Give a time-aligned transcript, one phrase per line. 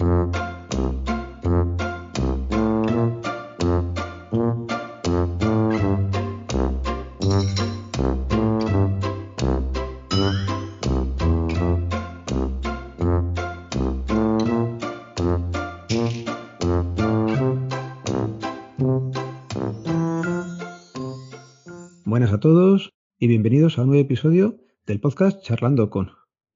[0.00, 0.32] Buenas
[22.32, 24.56] a todos y bienvenidos a un nuevo episodio
[24.86, 26.12] del podcast Charlando con.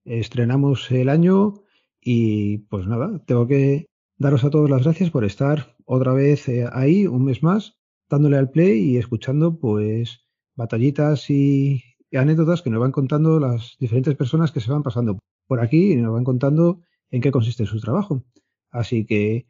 [0.06, 1.63] Estrenamos el año
[2.04, 3.86] y pues nada, tengo que
[4.18, 8.36] daros a todos las gracias por estar otra vez eh, ahí un mes más, dándole
[8.36, 10.20] al play y escuchando pues
[10.54, 11.82] batallitas y,
[12.12, 15.96] anécdotas que nos van contando las diferentes personas que se van pasando por aquí y
[15.96, 18.22] nos van contando en qué consiste su trabajo.
[18.70, 19.46] Así que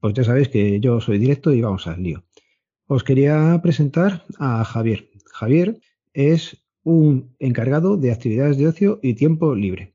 [0.00, 2.24] pues ya sabéis que yo soy directo y vamos al lío.
[2.86, 5.10] Os quería presentar a Javier.
[5.26, 5.80] Javier
[6.14, 9.92] es un encargado de actividades de ocio y tiempo libre,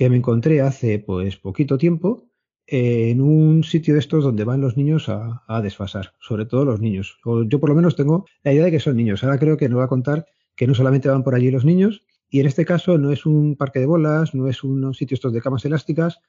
[0.00, 2.26] que me encontré hace pues poquito tiempo
[2.66, 7.18] en un sitio de estos donde van los niños a, desfasar, sobre todo los niños.
[7.22, 9.22] yo por lo menos tengo la idea de que son niños.
[9.22, 10.24] Ahora creo que nos va a contar
[10.56, 13.56] que no solamente van por allí los niños, y en este caso no es un
[13.56, 16.20] parque de bolas, no es un sitio estos de camas elásticas.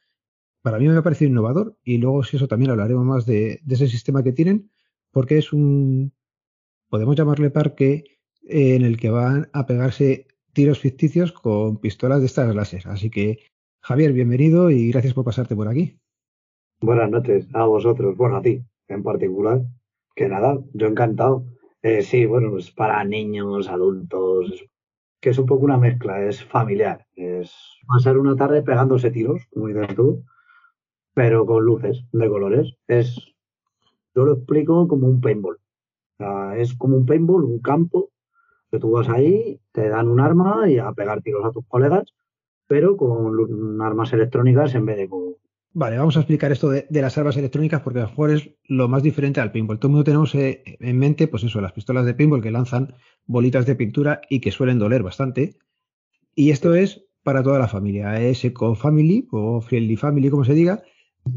[0.62, 3.88] Para mí me ha parecido innovador y luego si eso también hablaremos más de ese
[3.88, 4.70] sistema que tienen,
[5.12, 6.12] porque es un,
[6.90, 12.54] podemos llamarle parque en el que van a pegarse tiros ficticios con pistolas de estas
[12.54, 12.84] láser.
[12.88, 13.40] Así que,
[13.84, 15.98] Javier, bienvenido y gracias por pasarte por aquí.
[16.82, 19.62] Buenas noches a vosotros, bueno, a ti en particular.
[20.16, 21.46] Que nada, yo encantado.
[21.82, 24.66] Eh, sí, bueno, pues para niños, adultos,
[25.20, 27.08] que es un poco una mezcla, es familiar.
[27.16, 27.52] Es
[27.88, 30.26] pasar una tarde pegándose tiros, como dices tú,
[31.16, 32.76] pero con luces de colores.
[32.88, 33.18] Es,
[34.14, 35.58] yo lo explico como un paintball.
[36.56, 38.12] es como un paintball, un campo
[38.70, 42.14] que tú vas ahí, te dan un arma y a pegar tiros a tus colegas,
[42.72, 45.36] pero con armas electrónicas en vez de con...
[45.74, 48.88] Vale, vamos a explicar esto de, las armas electrónicas porque a lo mejor es lo
[48.88, 49.78] más diferente al pinball.
[49.78, 52.94] Todo el mundo tenemos eh, en mente, pues eso, las pistolas de pinball que lanzan
[53.26, 55.58] bolitas de pintura y que suelen doler bastante.
[56.34, 58.22] Y esto es para toda la familia.
[58.22, 60.82] Es Eco Family o Friendly Family, como se diga,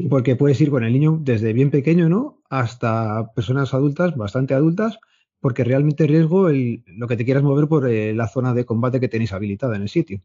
[0.09, 2.43] porque puedes ir con el niño desde bien pequeño, ¿no?
[2.49, 5.01] Hasta personas adultas, bastante adultas,
[5.41, 9.01] porque realmente riesgo el, lo que te quieras mover por eh, la zona de combate
[9.01, 10.21] que tenéis habilitada en el sitio.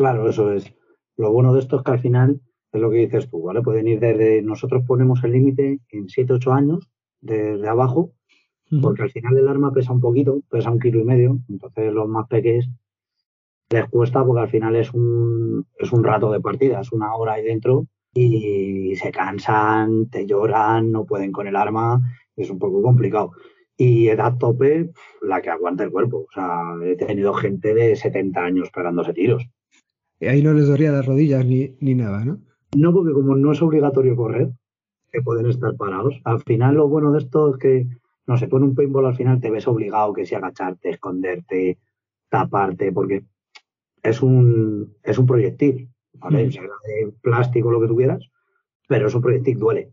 [0.00, 0.72] Claro, eso es.
[1.18, 2.40] Lo bueno de esto es que al final
[2.72, 3.60] es lo que dices tú, ¿vale?
[3.60, 6.88] Pueden ir desde, nosotros ponemos el límite en 7, 8 años,
[7.20, 8.14] desde abajo,
[8.80, 12.08] porque al final el arma pesa un poquito, pesa un kilo y medio, entonces los
[12.08, 12.70] más pequeños
[13.68, 17.34] les cuesta porque al final es un, es un rato de partida, es una hora
[17.34, 22.00] ahí dentro y se cansan, te lloran, no pueden con el arma,
[22.36, 23.32] es un poco complicado.
[23.76, 26.24] Y edad tope, la que aguanta el cuerpo.
[26.26, 29.46] O sea, he tenido gente de 70 años pegándose tiros.
[30.20, 32.38] Y ahí no les dolía las rodillas ni, ni nada, ¿no?
[32.76, 34.50] No, porque como no es obligatorio correr,
[35.10, 36.20] que pueden estar parados.
[36.24, 37.86] Al final, lo bueno de esto es que,
[38.26, 41.78] no se pone un paintball, al final te ves obligado que si agacharte, esconderte,
[42.28, 43.24] taparte, porque
[44.02, 46.46] es un, es un proyectil, ¿vale?
[46.46, 46.52] Mm.
[46.52, 48.30] Sea de plástico, lo que tú quieras,
[48.86, 49.92] pero es un proyectil, duele.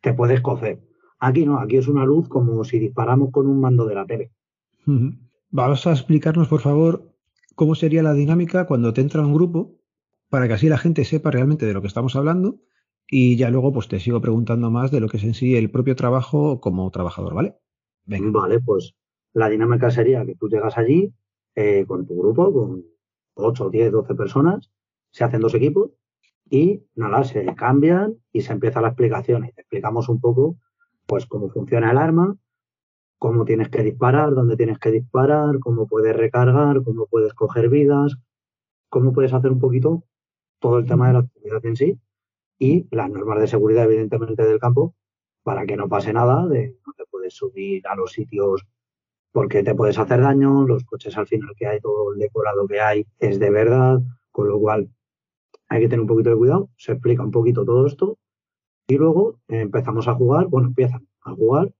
[0.00, 0.80] Te puedes cocer.
[1.18, 4.30] Aquí no, aquí es una luz como si disparamos con un mando de la tele.
[5.50, 7.05] Vamos a explicarnos, por favor,
[7.56, 9.80] cómo sería la dinámica cuando te entra un grupo,
[10.28, 12.60] para que así la gente sepa realmente de lo que estamos hablando
[13.08, 15.70] y ya luego pues te sigo preguntando más de lo que es en sí el
[15.70, 17.56] propio trabajo como trabajador, ¿vale?
[18.04, 18.94] Vale, pues
[19.32, 21.12] la dinámica sería que tú llegas allí
[21.54, 22.84] eh, con tu grupo, con
[23.34, 24.70] 8, 10, 12 personas,
[25.10, 25.90] se hacen dos equipos
[26.48, 30.56] y nada, se cambian y se empieza la explicación y te explicamos un poco
[31.06, 32.36] pues cómo funciona el arma,
[33.18, 38.16] cómo tienes que disparar, dónde tienes que disparar, cómo puedes recargar, cómo puedes coger vidas,
[38.88, 40.04] cómo puedes hacer un poquito
[40.60, 41.98] todo el tema de la actividad en sí
[42.58, 44.94] y las normas de seguridad, evidentemente, del campo
[45.42, 48.66] para que no pase nada, de no te puedes subir a los sitios
[49.32, 52.80] porque te puedes hacer daño, los coches al final que hay, todo el decorado que
[52.80, 53.98] hay es de verdad,
[54.32, 54.90] con lo cual
[55.68, 58.18] hay que tener un poquito de cuidado, se explica un poquito todo esto
[58.88, 61.72] y luego empezamos a jugar, bueno, empiezan a jugar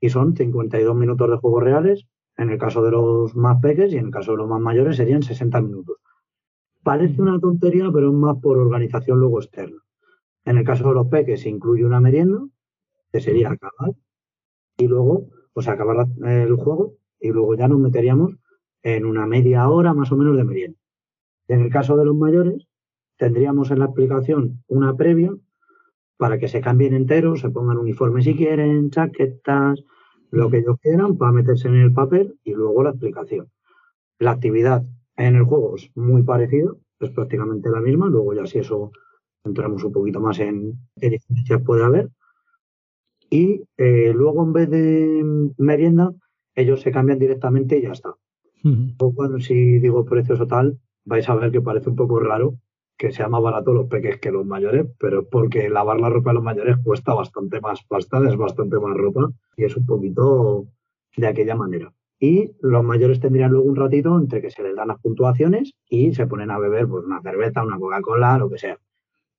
[0.00, 2.06] y son 52 minutos de juegos reales.
[2.36, 4.96] En el caso de los más pequeños y en el caso de los más mayores
[4.96, 5.96] serían 60 minutos.
[6.82, 9.82] Parece una tontería, pero es más por organización luego externa.
[10.44, 12.46] En el caso de los peques se incluye una merienda,
[13.10, 13.94] que sería acabar,
[14.76, 18.36] y luego, pues acabar el juego, y luego ya nos meteríamos
[18.82, 20.78] en una media hora más o menos de merienda.
[21.48, 22.68] En el caso de los mayores,
[23.16, 25.34] tendríamos en la explicación una previa
[26.16, 29.84] para que se cambien enteros, se pongan uniformes si quieren, chaquetas,
[30.30, 33.50] lo que ellos quieran para meterse en el papel y luego la explicación.
[34.18, 34.84] La actividad
[35.16, 38.92] en el juego es muy parecida, es prácticamente la misma, luego ya si eso
[39.44, 42.10] entramos un poquito más en qué diferencias puede haber.
[43.30, 46.12] Y eh, luego, en vez de merienda,
[46.54, 48.14] ellos se cambian directamente y ya está.
[48.98, 52.58] O cuando si digo precios o tal, vais a ver que parece un poco raro
[52.96, 56.30] que sea más barato los peques que los mayores, pero es porque lavar la ropa
[56.30, 60.66] de los mayores cuesta bastante más pasta, es bastante más ropa y es un poquito
[61.16, 61.92] de aquella manera.
[62.18, 66.14] Y los mayores tendrían luego un ratito entre que se les dan las puntuaciones y
[66.14, 68.78] se ponen a beber pues una cerveza, una Coca-Cola, lo que sea,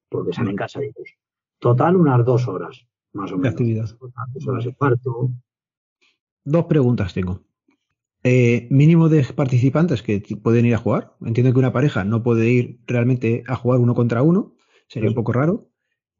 [0.09, 1.15] porque salen casaditos.
[1.59, 3.53] Total, unas dos horas, más o menos.
[3.53, 3.89] actividad.
[4.33, 5.31] Dos horas y cuarto.
[6.43, 7.41] Dos preguntas tengo.
[8.23, 11.15] Eh, mínimo de participantes que pueden ir a jugar.
[11.25, 14.55] Entiendo que una pareja no puede ir realmente a jugar uno contra uno,
[14.87, 15.69] sería un poco raro.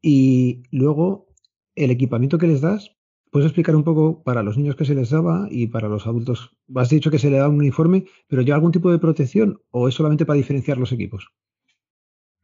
[0.00, 1.28] Y luego,
[1.74, 2.96] el equipamiento que les das,
[3.30, 6.56] ¿puedes explicar un poco para los niños que se les daba y para los adultos?
[6.74, 9.88] Has dicho que se le da un uniforme, pero ¿ya algún tipo de protección o
[9.88, 11.28] es solamente para diferenciar los equipos?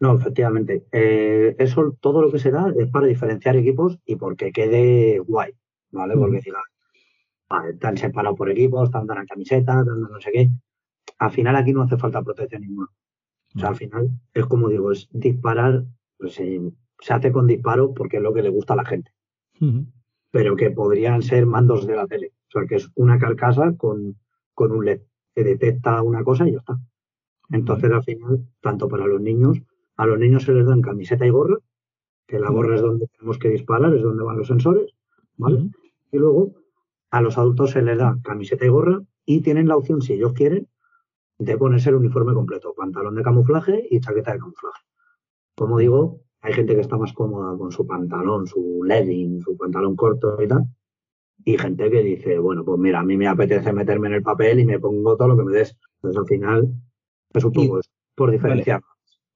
[0.01, 0.85] No, efectivamente.
[0.93, 5.53] Eh, eso, todo lo que se da es para diferenciar equipos y porque quede guay,
[5.93, 6.15] ¿vale?
[6.17, 6.51] Porque si
[7.71, 10.51] están separados por equipos, están dando camisetas, dando no sé qué.
[11.19, 12.89] Al final aquí no hace falta protección ninguna.
[13.55, 15.85] O sea, al final es como digo, es disparar,
[16.19, 19.13] pues, se hace con disparo porque es lo que le gusta a la gente.
[20.31, 22.33] Pero que podrían ser mandos de la tele.
[22.49, 24.17] O sea, que es una carcasa con,
[24.55, 25.03] con un LED
[25.35, 26.79] que detecta una cosa y ya está.
[27.51, 29.61] Entonces, al final, tanto para los niños,
[29.97, 31.59] a los niños se les dan camiseta y gorra,
[32.27, 34.93] que la gorra es donde tenemos que disparar, es donde van los sensores,
[35.37, 35.69] ¿vale?
[36.11, 36.55] Y luego
[37.15, 40.33] a los adultos se les da camiseta y gorra y tienen la opción, si ellos
[40.33, 40.67] quieren,
[41.39, 44.83] de ponerse el uniforme completo, pantalón de camuflaje y chaqueta de camuflaje.
[45.55, 49.95] Como digo, hay gente que está más cómoda con su pantalón, su legging, su pantalón
[49.95, 50.65] corto y tal.
[51.45, 54.59] Y gente que dice, bueno, pues mira, a mí me apetece meterme en el papel
[54.59, 55.77] y me pongo todo lo que me des.
[56.03, 56.75] Entonces al final
[57.33, 57.81] es un poco
[58.17, 58.81] por diferenciar.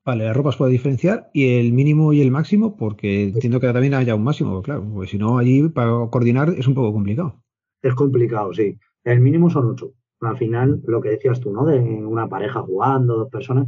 [0.05, 0.25] Vale.
[0.25, 3.95] la ropa se puede diferenciar y el mínimo y el máximo, porque entiendo que también
[3.95, 7.45] haya un máximo, claro, porque si no, allí para coordinar es un poco complicado.
[7.83, 8.79] Es complicado, sí.
[9.05, 9.93] El mínimo son ocho.
[10.21, 11.65] Al final, lo que decías tú, ¿no?
[11.65, 13.67] De una pareja jugando, dos personas.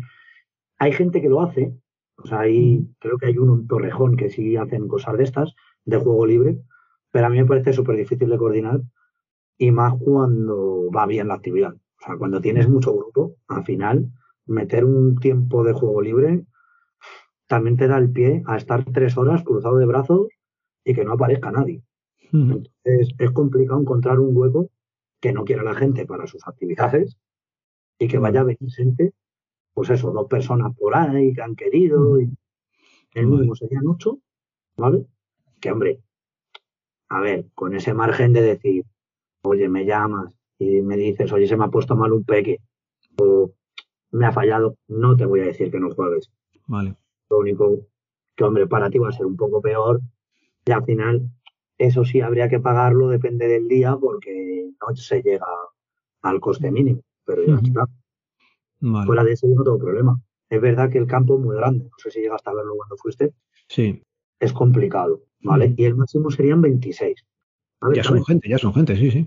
[0.79, 1.75] Hay gente que lo hace.
[2.17, 5.55] O sea, ahí creo que hay uno en Torrejón que sí hacen cosas de estas,
[5.85, 6.59] de juego libre.
[7.13, 8.81] Pero a mí me parece súper difícil de coordinar.
[9.59, 11.73] Y más cuando va bien la actividad.
[11.75, 14.11] O sea, cuando tienes mucho grupo, al final,
[14.47, 16.45] meter un tiempo de juego libre
[17.51, 20.29] también te da el pie a estar tres horas cruzado de brazos
[20.85, 21.83] y que no aparezca nadie.
[22.33, 24.71] Entonces es complicado encontrar un hueco
[25.21, 27.19] que no quiera la gente para sus actividades
[27.99, 29.13] y que vaya a venir gente,
[29.75, 32.21] pues eso, dos personas por ahí que han querido.
[32.21, 32.33] Y
[33.15, 34.19] el mínimo serían ocho,
[34.77, 35.07] ¿vale?
[35.61, 36.01] Que hombre,
[37.09, 38.85] a ver, con ese margen de decir,
[39.43, 42.61] oye, me llamas y me dices, oye, se me ha puesto mal un peque
[43.19, 43.53] o
[44.13, 46.31] me ha fallado, no te voy a decir que no juegues.
[46.67, 46.97] Vale.
[47.29, 47.87] Lo único
[48.35, 50.01] que, hombre, para ti va a ser un poco peor
[50.65, 51.31] y al final
[51.81, 55.47] eso sí, habría que pagarlo, depende del día, porque no se llega
[56.21, 57.87] al coste mínimo, pero ya está.
[59.07, 60.21] Fuera de eso no tengo problema.
[60.51, 62.99] Es verdad que el campo es muy grande, no sé si llegaste a verlo cuando
[62.99, 63.33] fuiste.
[63.67, 64.03] Sí.
[64.39, 65.73] Es complicado, ¿vale?
[65.75, 67.25] Y el máximo serían 26.
[67.95, 69.27] ya son gente, ya son gente, sí, sí.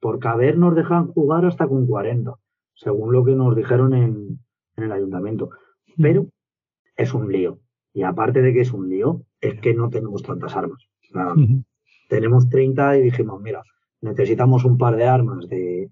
[0.00, 2.34] por caber nos dejan jugar hasta con 40,
[2.74, 4.40] según lo que nos dijeron en,
[4.76, 5.50] en el ayuntamiento.
[5.96, 6.26] Pero
[6.96, 7.60] es un lío.
[7.94, 10.88] Y aparte de que es un lío, es que no tenemos tantas armas.
[12.08, 13.62] Tenemos 30 y dijimos, mira,
[14.00, 15.90] necesitamos un par de armas de,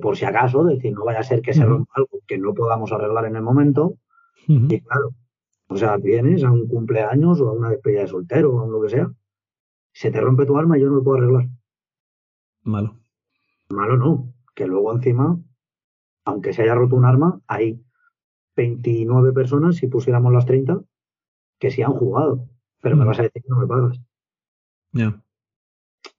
[0.00, 2.54] por si acaso, es decir, no vaya a ser que se rompa algo que no
[2.54, 3.96] podamos arreglar en el momento.
[4.46, 5.14] Y claro,
[5.68, 8.80] o sea, vienes a un cumpleaños o a una despedida de soltero o a lo
[8.82, 9.12] que sea,
[9.92, 11.48] se te rompe tu arma y yo no lo puedo arreglar.
[12.62, 12.98] Malo.
[13.68, 15.38] Malo no, que luego encima,
[16.24, 17.84] aunque se haya roto un arma, hay
[18.56, 20.82] 29 personas, si pusiéramos las 30,
[21.58, 22.48] que sí han jugado,
[22.80, 24.00] pero me vas a decir que no me pagas.
[24.92, 25.22] Ya.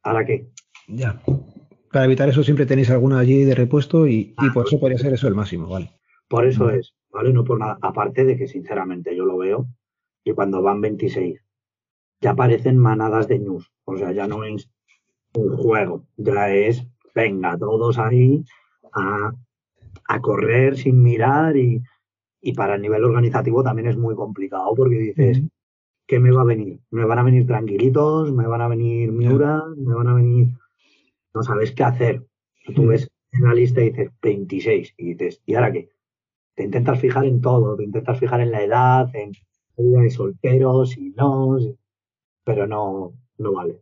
[0.04, 0.48] ¿Ahora qué?
[0.88, 1.22] Ya.
[1.92, 5.13] Para evitar eso siempre tenéis alguna allí de repuesto y, por pues eso podría ser
[5.13, 5.92] eso el máximo, ¿vale?
[6.28, 7.34] Por eso es, ¿vale?
[7.34, 7.78] No por nada.
[7.82, 9.68] Aparte de que sinceramente yo lo veo
[10.24, 11.42] y cuando van 26
[12.22, 13.72] ya aparecen manadas de news.
[13.84, 14.70] O sea, ya no es
[15.34, 16.86] un juego, ya es,
[17.16, 18.44] venga, todos ahí
[18.94, 19.34] a,
[20.22, 21.82] correr sin mirar y,
[22.56, 25.42] para el nivel organizativo también es muy complicado porque dices,
[26.12, 26.77] ¿qué me va a venir?
[26.89, 28.34] ¿Me van a venir tranquilitos?
[28.34, 29.63] ¿Me van a venir Miura?
[29.77, 30.50] ¿Me van a venir...?
[31.34, 32.27] No sabes qué hacer.
[32.75, 35.88] Tú ves en la lista y dices 26 y dices, ¿y ahora qué?
[36.53, 39.32] Te intentas fijar en todo, te intentas fijar en la edad, en
[39.77, 41.58] vida de solteros y no,
[42.44, 43.80] pero no, no vale.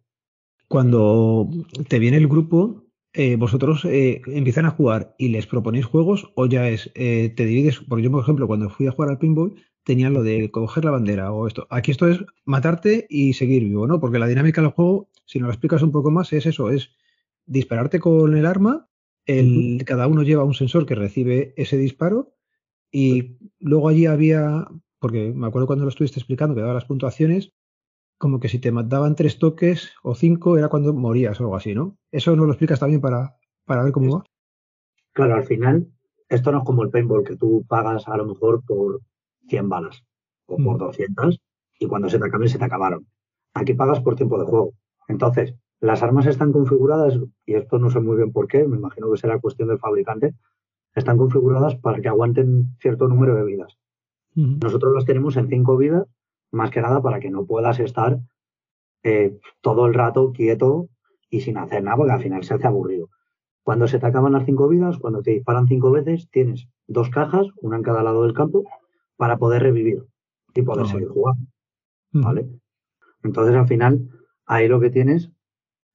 [0.67, 1.50] Cuando
[1.88, 2.83] te viene el grupo,
[3.13, 7.48] eh, vosotros eh, empiezan a jugar y les proponéis juegos o ya es, eh, te
[7.48, 9.55] divides, porque yo por ejemplo cuando fui a jugar al pinball
[9.89, 11.65] tenían lo de coger la bandera o esto.
[11.72, 14.00] Aquí esto es matarte y seguir vivo, ¿no?
[14.00, 16.91] Porque la dinámica del juego, si nos lo explicas un poco más, es eso, es
[17.48, 18.88] dispararte con el arma,
[19.25, 22.36] el, cada uno lleva un sensor que recibe ese disparo
[22.91, 24.67] y luego allí había,
[25.00, 27.51] porque me acuerdo cuando lo estuviste explicando, que daba las puntuaciones,
[28.19, 31.74] como que si te mataban tres toques o cinco era cuando morías o algo así,
[31.74, 31.98] ¿no?
[32.12, 34.24] Eso nos lo explicas también para, para ver cómo va.
[35.13, 35.88] Claro, al final,
[36.27, 39.01] esto no es como el paintball, que tú pagas a lo mejor por
[39.50, 40.03] 100 balas
[40.46, 41.39] o por 200 mm.
[41.79, 43.06] y cuando se te acaben, se te acabaron.
[43.53, 44.74] Aquí pagas por tiempo de juego.
[45.08, 49.12] Entonces, las armas están configuradas, y esto no sé muy bien por qué, me imagino
[49.12, 50.36] que será cuestión del fabricante,
[50.96, 53.77] están configuradas para que aguanten cierto número de vidas.
[54.36, 56.08] Nosotros las tenemos en cinco vidas,
[56.51, 58.20] más que nada para que no puedas estar
[59.03, 60.88] eh, todo el rato quieto
[61.29, 63.10] y sin hacer nada, porque al final se hace aburrido.
[63.63, 67.48] Cuando se te acaban las cinco vidas, cuando te disparan cinco veces, tienes dos cajas,
[67.62, 68.63] una en cada lado del campo,
[69.19, 70.05] para poder revivir
[70.55, 71.45] y poder ah, seguir jugando.
[72.13, 72.49] ¿Vale?
[73.21, 74.07] Entonces, al final,
[74.45, 75.29] ahí lo que tienes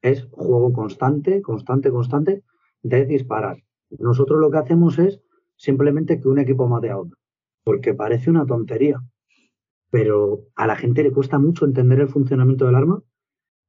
[0.03, 2.45] es juego constante, constante, constante
[2.83, 3.57] de disparar.
[3.99, 5.23] Nosotros lo que hacemos es
[5.57, 7.17] simplemente que un equipo mate a otro,
[7.65, 9.03] porque parece una tontería,
[9.91, 13.03] pero a la gente le cuesta mucho entender el funcionamiento del arma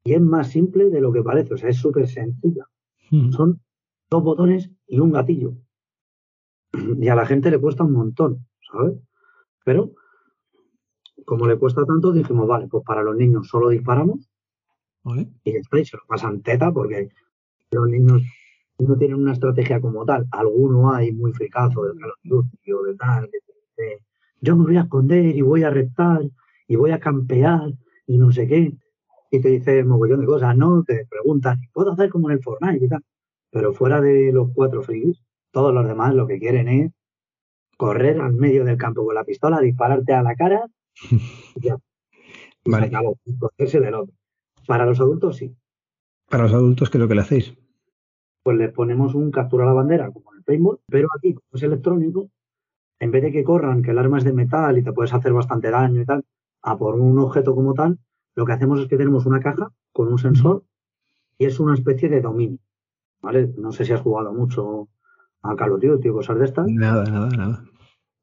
[0.04, 2.68] y es más simple de lo que parece, o sea, es súper sencilla.
[3.32, 3.62] Son
[4.10, 5.54] dos botones y un gatillo.
[7.00, 8.96] Y a la gente le cuesta un montón, ¿sabes?
[9.66, 9.92] Pero
[11.26, 14.30] como le cuesta tanto, dijimos, vale, pues para los niños solo disparamos
[15.44, 17.10] y después se lo pasan teta porque
[17.72, 18.22] los niños
[18.80, 20.28] no tienen una estrategia como tal.
[20.32, 23.30] Alguno hay muy fricazo de Call o de tal,
[23.76, 24.00] que
[24.42, 26.22] yo me voy a esconder y voy a reptar
[26.68, 27.74] y voy a campear
[28.06, 28.72] y no sé qué.
[29.32, 30.84] Y te dice mogollón de cosas, ¿no?
[30.84, 33.04] Te preguntan, ¿puedo hacer como en el Fortnite y tal?
[33.50, 36.92] Pero fuera de los cuatro frikis, todos los demás lo que quieren es
[37.78, 40.66] correr al medio del campo con la pistola, dispararte a la cara
[41.56, 41.78] y ya.
[42.66, 42.90] vale.
[42.90, 44.14] del otro.
[44.68, 45.56] Para los adultos sí.
[46.30, 47.56] Para los adultos, ¿qué es lo que le hacéis?
[48.44, 51.48] Pues le ponemos un captura a la bandera, como en el paintball, pero aquí, como
[51.54, 52.30] es electrónico,
[53.00, 55.34] en vez de que corran, que el arma es de metal y te puedes hacer
[55.34, 56.24] bastante daño y tal,
[56.62, 58.00] a por un objeto como tal,
[58.36, 60.64] lo que hacemos es que tenemos una caja con un sensor
[61.38, 62.60] y es una especie de dominio.
[63.22, 63.54] ¿Vale?
[63.58, 64.88] No sé si has jugado mucho
[65.50, 66.68] a Call of Duty cosas de estas.
[66.68, 67.64] Nada, nada, nada.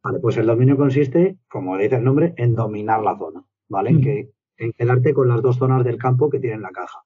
[0.02, 3.90] Vale, pues el dominio consiste, como dice el nombre, en dominar la zona, ¿vale?
[3.90, 7.04] En, que, en quedarte con las dos zonas del campo que tiene la caja.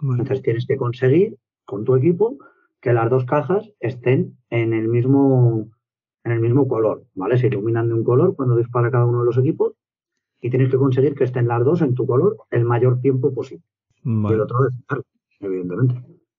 [0.00, 2.36] Entonces tienes que conseguir con tu equipo
[2.80, 5.68] que las dos cajas estén en el mismo
[6.24, 7.38] en el mismo color, ¿vale?
[7.38, 9.74] Se iluminan de un color cuando dispara cada uno de los equipos
[10.40, 13.64] y tienes que conseguir que estén las dos en tu color el mayor tiempo posible.
[14.04, 14.74] Y el otro es
[15.40, 15.94] evidentemente.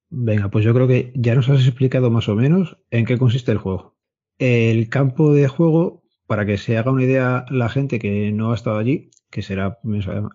[0.09, 3.51] Venga, pues yo creo que ya nos has explicado más o menos en qué consiste
[3.51, 3.97] el juego.
[4.37, 8.55] El campo de juego, para que se haga una idea la gente que no ha
[8.55, 9.79] estado allí, que será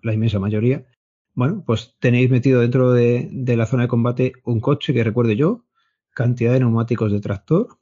[0.03, 0.85] la inmensa mayoría,
[1.33, 5.65] bueno, pues tenéis metido dentro de, la zona de combate un coche que recuerde yo,
[6.11, 7.79] cantidad de neumáticos de tractor,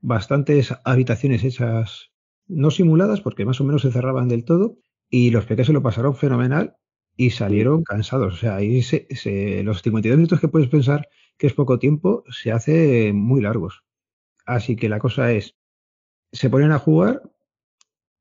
[0.00, 2.12] bastantes habitaciones hechas
[2.46, 4.76] no simuladas porque más o menos se cerraban del todo
[5.10, 6.76] y los pequeños se lo pasaron fenomenal
[7.16, 8.34] y salieron cansados.
[8.34, 9.08] O sea, ahí se,
[9.64, 13.84] los 52 minutos que puedes pensar que es poco tiempo se hace muy largos.
[14.46, 15.56] Así que la cosa es,
[16.32, 17.22] se ponen a jugar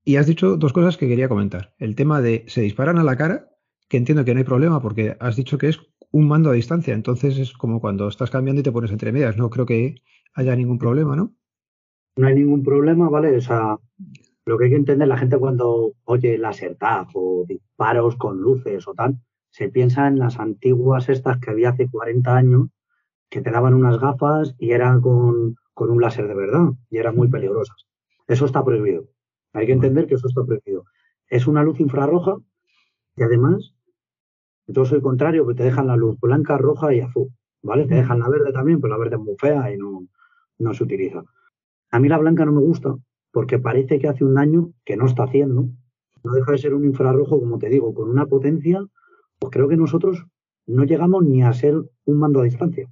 [0.04, 1.74] y has dicho dos cosas que quería comentar.
[1.78, 3.50] El tema de se disparan a la cara,
[3.90, 5.80] que entiendo que no hay problema porque has dicho que es
[6.12, 9.38] un mando a distancia, entonces es como cuando estás cambiando y te pones entre medias,
[9.38, 9.96] no creo que
[10.34, 11.36] haya ningún problema, ¿no?
[12.16, 13.36] no hay ningún problema, ¿vale?
[13.38, 13.78] O sea,
[14.46, 18.88] lo que hay que entender, la gente cuando oye láser tag o disparos con luces
[18.88, 19.18] o tal,
[19.50, 22.68] se piensa en las antiguas estas que había hace 40 años,
[23.30, 27.16] que te daban unas gafas y eran con, con un láser de verdad y eran
[27.16, 27.88] muy peligrosas.
[28.28, 29.06] Eso está prohibido.
[29.54, 30.86] Hay que entender que eso está prohibido.
[31.28, 32.38] Es una luz infrarroja
[33.16, 33.74] y además,
[34.68, 37.30] yo soy contrario, que te dejan la luz blanca, roja y azul,
[37.62, 37.86] ¿vale?
[37.86, 40.08] Te dejan la verde también, pero la verde es muy fea y no,
[40.60, 41.24] no se utiliza.
[41.92, 42.96] A mí la blanca no me gusta
[43.32, 45.66] porque parece que hace un daño que no está haciendo.
[46.24, 48.86] No deja de ser un infrarrojo, como te digo, con una potencia,
[49.40, 50.26] pues creo que nosotros
[50.66, 51.76] no llegamos ni a ser
[52.06, 52.90] un mando a distancia.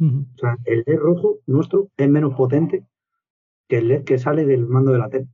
[0.00, 2.86] O sea, el LED rojo nuestro es menos potente
[3.68, 5.28] que el LED que sale del mando de la tele.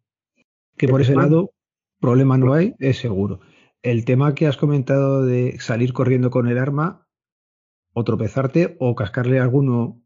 [0.76, 1.52] Que por ese lado,
[2.00, 3.40] problema no hay, es seguro.
[3.82, 7.06] El tema que has comentado de salir corriendo con el arma
[7.94, 10.02] o tropezarte o cascarle a alguno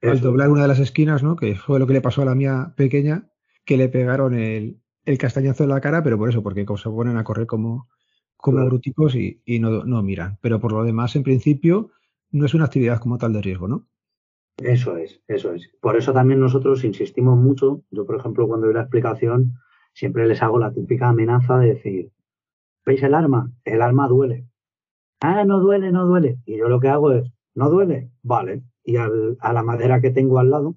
[0.00, 1.36] al doblar una de las esquinas, ¿no?
[1.36, 3.28] Que fue lo que le pasó a la mía pequeña,
[3.64, 4.80] que le pegaron el,
[5.18, 7.88] castañazo en la cara, pero por eso, porque se ponen a correr como,
[8.36, 10.38] como bruticos y, no, no, miran.
[10.40, 11.90] Pero por lo demás, en principio,
[12.30, 13.88] no es una actividad como tal de riesgo, ¿no?
[14.58, 15.70] Eso es, eso es.
[15.80, 17.82] Por eso también nosotros insistimos mucho.
[17.90, 19.54] Yo, por ejemplo, cuando doy la explicación,
[19.92, 22.10] siempre les hago la típica amenaza de decir,
[22.86, 23.50] ¿veis el arma?
[23.64, 24.46] El arma duele.
[25.20, 26.38] Ah, no duele, no duele.
[26.44, 28.10] Y yo lo que hago es, ¿no duele?
[28.22, 28.62] Vale.
[28.84, 30.76] Y al, a la madera que tengo al lado,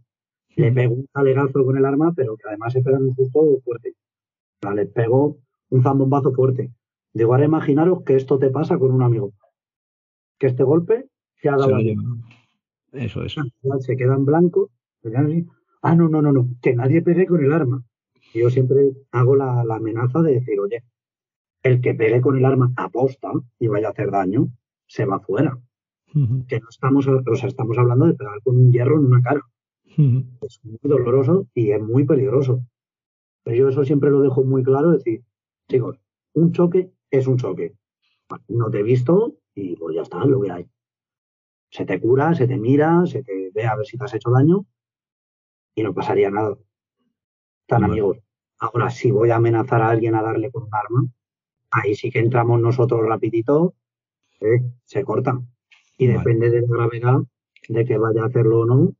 [0.55, 3.91] le pego un talerazo con el arma, pero que además se pega un susto fuerte.
[3.91, 5.37] O sea, le pego
[5.69, 6.71] un zambombazo fuerte.
[7.13, 9.33] Digo, ahora imaginaros que esto te pasa con un amigo.
[10.39, 11.77] Que este golpe se ha dado.
[12.91, 13.41] Eso, eso.
[13.79, 14.71] Se queda en blanco.
[15.81, 16.49] Ah, no, no, no, no.
[16.61, 17.83] Que nadie pegue con el arma.
[18.33, 20.83] Yo siempre hago la, la amenaza de decir, oye,
[21.63, 24.47] el que pegue con el arma aposta y vaya a hacer daño,
[24.87, 25.59] se va fuera.
[26.47, 29.41] Que no estamos, o sea, estamos hablando de pegar con un hierro en una cara.
[30.41, 32.63] Es muy doloroso y es muy peligroso.
[33.43, 35.23] Pero yo eso siempre lo dejo muy claro, decir,
[35.69, 35.99] chicos,
[36.33, 37.75] un choque es un choque.
[38.47, 40.67] No te he visto y pues ya está, lo que hay.
[41.69, 44.31] Se te cura, se te mira, se te ve a ver si te has hecho
[44.31, 44.65] daño
[45.75, 46.57] y no pasaría nada.
[47.67, 48.17] Tan amigos.
[48.59, 51.07] Ahora, si voy a amenazar a alguien a darle con un arma,
[51.69, 53.75] ahí sí que entramos nosotros rapidito,
[54.41, 54.61] ¿eh?
[54.85, 55.47] se cortan.
[55.97, 57.19] Y depende de la gravedad
[57.69, 58.93] de que vaya a hacerlo o no,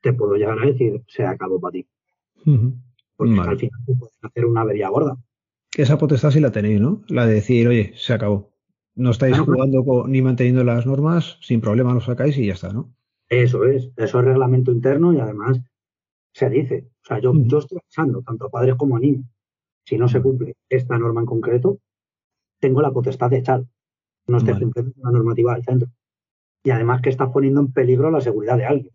[0.00, 1.86] te puedo llegar a decir, se acabó para ti.
[3.16, 5.16] Porque al final tú puedes hacer una avería gorda.
[5.76, 7.02] Esa potestad sí la tenéis, ¿no?
[7.08, 8.55] La de decir, oye, se acabó.
[8.96, 12.92] No estáis jugando ni manteniendo las normas, sin problema lo sacáis y ya está, ¿no?
[13.28, 15.60] Eso es, eso es reglamento interno y además
[16.32, 16.88] se dice.
[17.02, 19.26] O sea, yo, yo estoy avisando tanto a padres como a niños
[19.86, 21.78] si no se cumple esta norma en concreto,
[22.60, 23.64] tengo la potestad de echar.
[24.26, 25.88] No esté cumpliendo la normativa del centro.
[26.64, 28.94] Y además que estás poniendo en peligro la seguridad de alguien,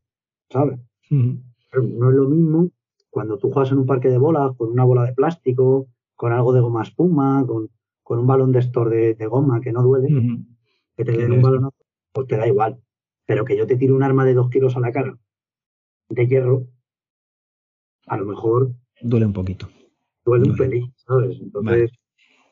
[0.49, 0.79] ¿sabes?
[1.09, 2.69] No es lo mismo
[3.09, 6.51] cuando tú juegas en un parque de bolas con una bola de plástico, con algo
[6.51, 7.69] de goma espuma, con,
[8.07, 10.43] un balón de estor de, goma que no duele,
[10.97, 11.69] que te den un balón,
[12.11, 12.81] pues te da igual.
[13.25, 15.17] Pero que yo te tire un arma de dos kilos a la cara
[16.09, 16.67] de hierro,
[18.07, 18.73] a lo mejor.
[19.01, 19.69] Duele un poquito
[20.25, 21.37] duele un pelín, ¿sabes?
[21.41, 21.91] Entonces.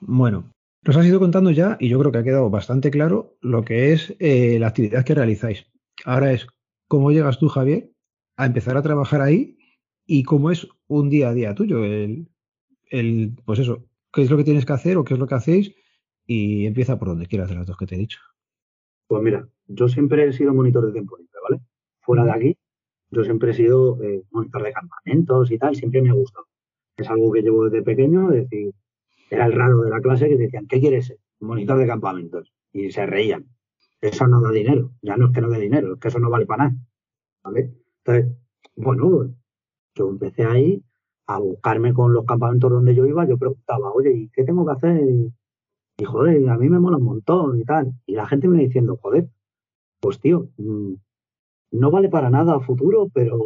[0.02, 0.52] Bueno,
[0.84, 3.94] nos has ido contando ya, y yo creo que ha quedado bastante claro, lo que
[3.94, 5.66] es eh, la actividad que realizáis.
[6.06, 6.48] Ahora es
[6.88, 7.92] cómo llegas tú, Javier,
[8.38, 9.58] a empezar a trabajar ahí
[10.06, 11.84] y cómo es un día a día tuyo.
[11.84, 12.30] El,
[12.90, 15.36] el, pues eso, qué es lo que tienes que hacer o qué es lo que
[15.36, 15.76] hacéis
[16.26, 18.20] y empieza por donde quieras de las dos que te he dicho.
[19.08, 21.62] Pues mira, yo siempre he sido monitor de tiempo libre, ¿vale?
[22.02, 22.58] Fuera de aquí,
[23.12, 26.46] yo siempre he sido eh, monitor de campamentos y tal, siempre me ha gustado.
[26.96, 28.74] Es algo que llevo desde pequeño, es decir,
[29.30, 31.18] era el raro de la clase que decían, ¿qué quieres ser?
[31.40, 32.52] Monitor de campamentos.
[32.72, 33.48] Y se reían.
[34.02, 34.92] Eso no da dinero.
[35.02, 36.76] Ya no es que no dé dinero, es que eso no vale para nada.
[37.44, 37.74] ¿Vale?
[38.04, 38.38] Entonces,
[38.76, 39.34] bueno,
[39.96, 40.84] yo empecé ahí
[41.30, 43.26] a buscarme con los campamentos donde yo iba.
[43.28, 45.00] Yo preguntaba, oye, ¿y qué tengo que hacer?
[45.98, 47.94] Y, joder, a mí me mola un montón y tal.
[48.08, 49.30] Y la gente me diciendo, joder,
[50.00, 50.94] pues tío, mm,
[51.74, 53.38] no vale para nada a futuro, pero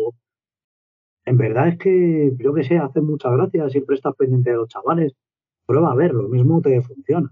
[1.26, 4.69] en verdad es que, yo que sé, hace mucha gracia, siempre estás pendiente de los
[4.69, 5.13] chavales.
[5.65, 7.32] Prueba a ver, lo mismo te funciona.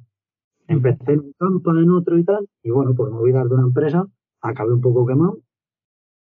[0.67, 4.05] Empecé en un campo, en otro y tal, y bueno, por movidas de una empresa,
[4.41, 5.39] acabé un poco quemado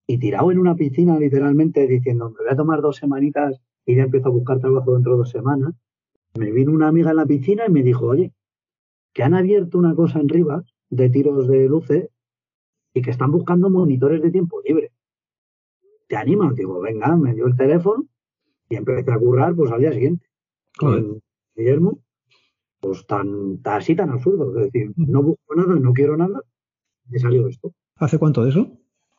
[0.07, 4.03] y tirado en una piscina, literalmente, diciendo, me voy a tomar dos semanitas y ya
[4.03, 5.75] empiezo a buscar trabajo dentro de dos semanas.
[6.39, 8.35] Me vino una amiga en la piscina y me dijo, oye,
[9.15, 12.11] que han abierto una cosa en Rivas de tiros de luces
[12.93, 14.93] y que están buscando monitores de tiempo libre.
[16.07, 16.55] ¿te animas?
[16.55, 18.05] Digo, venga, me dio el teléfono
[18.69, 20.27] y empecé a currar pues al día siguiente.
[20.77, 21.23] Con
[21.57, 21.99] Guillermo,
[22.81, 24.55] pues tan, así tan absurdo.
[24.59, 26.43] Es decir, no busco nada, no quiero nada,
[27.11, 27.73] y salió esto.
[27.97, 28.71] ¿Hace cuánto de eso?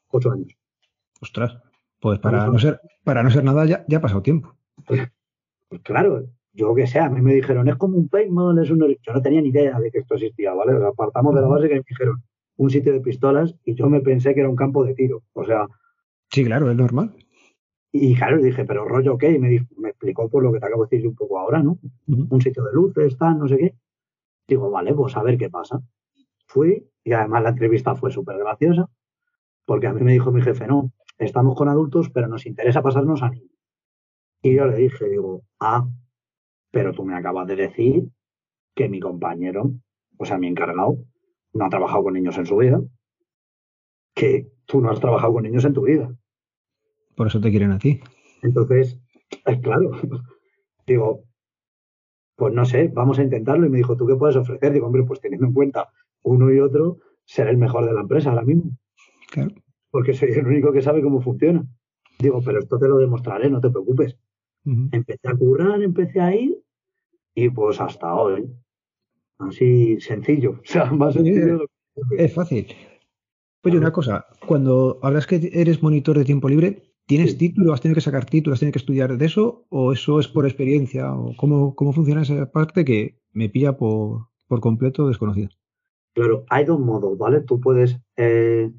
[0.09, 0.55] Ocho años.
[1.21, 1.57] Ostras,
[1.99, 4.58] pues para no ser, para no ser nada ya, ya ha pasado tiempo.
[4.85, 5.07] Pues,
[5.83, 8.79] claro, yo que sé, a mí me dijeron, es como un paintball, es un...
[8.79, 10.73] Yo no tenía ni idea de que esto existía, ¿vale?
[10.85, 12.23] apartamos de la base que me dijeron
[12.57, 15.23] un sitio de pistolas y yo me pensé que era un campo de tiro.
[15.33, 15.67] O sea,
[16.31, 17.15] Sí, claro, es normal.
[17.91, 20.65] Y claro, dije, pero rollo qué, y me, dijo, me explicó por lo que te
[20.67, 21.79] acabo de decir un poco ahora, ¿no?
[22.07, 23.75] Un sitio de luces, tal, no sé qué.
[24.47, 25.81] Digo, vale, pues a ver qué pasa.
[26.45, 28.89] Fui, y además la entrevista fue súper graciosa,
[29.65, 33.23] porque a mí me dijo mi jefe, no, estamos con adultos, pero nos interesa pasarnos
[33.23, 33.49] a niños.
[34.41, 35.87] Y yo le dije, digo, ah,
[36.71, 38.09] pero tú me acabas de decir
[38.75, 39.73] que mi compañero,
[40.17, 40.97] o sea, mi encargado,
[41.53, 42.81] no ha trabajado con niños en su vida,
[44.13, 46.13] que tú no has trabajado con niños en tu vida.
[47.15, 47.99] Por eso te quieren a ti.
[48.41, 48.97] Entonces,
[49.45, 49.91] es claro.
[50.87, 51.23] Digo,
[52.35, 53.65] pues no sé, vamos a intentarlo.
[53.65, 54.71] Y me dijo, ¿tú qué puedes ofrecer?
[54.71, 55.89] Digo, hombre, pues teniendo en cuenta
[56.23, 58.71] uno y otro, ser el mejor de la empresa ahora mismo.
[59.31, 59.53] Claro.
[59.91, 61.65] Porque soy el único que sabe cómo funciona.
[62.19, 64.17] Digo, pero esto te lo demostraré, no te preocupes.
[64.65, 66.61] Empecé a currar, empecé a ir
[67.33, 68.49] y pues hasta hoy.
[69.39, 70.51] Así sencillo.
[70.63, 71.65] O sea, más sencillo.
[72.17, 72.67] Es fácil.
[73.63, 77.73] Oye, una cosa, cuando hablas que eres monitor de tiempo libre, ¿Tienes título?
[77.73, 78.57] ¿Has tenido que sacar títulos?
[78.57, 79.65] ¿Has tenido que estudiar de eso?
[79.69, 81.11] ¿O eso es por experiencia?
[81.11, 85.49] ¿O cómo, cómo funciona esa parte que me pilla por, por completo desconocida?
[86.13, 87.41] Claro, hay dos modos, ¿vale?
[87.41, 88.71] Tú puedes eh,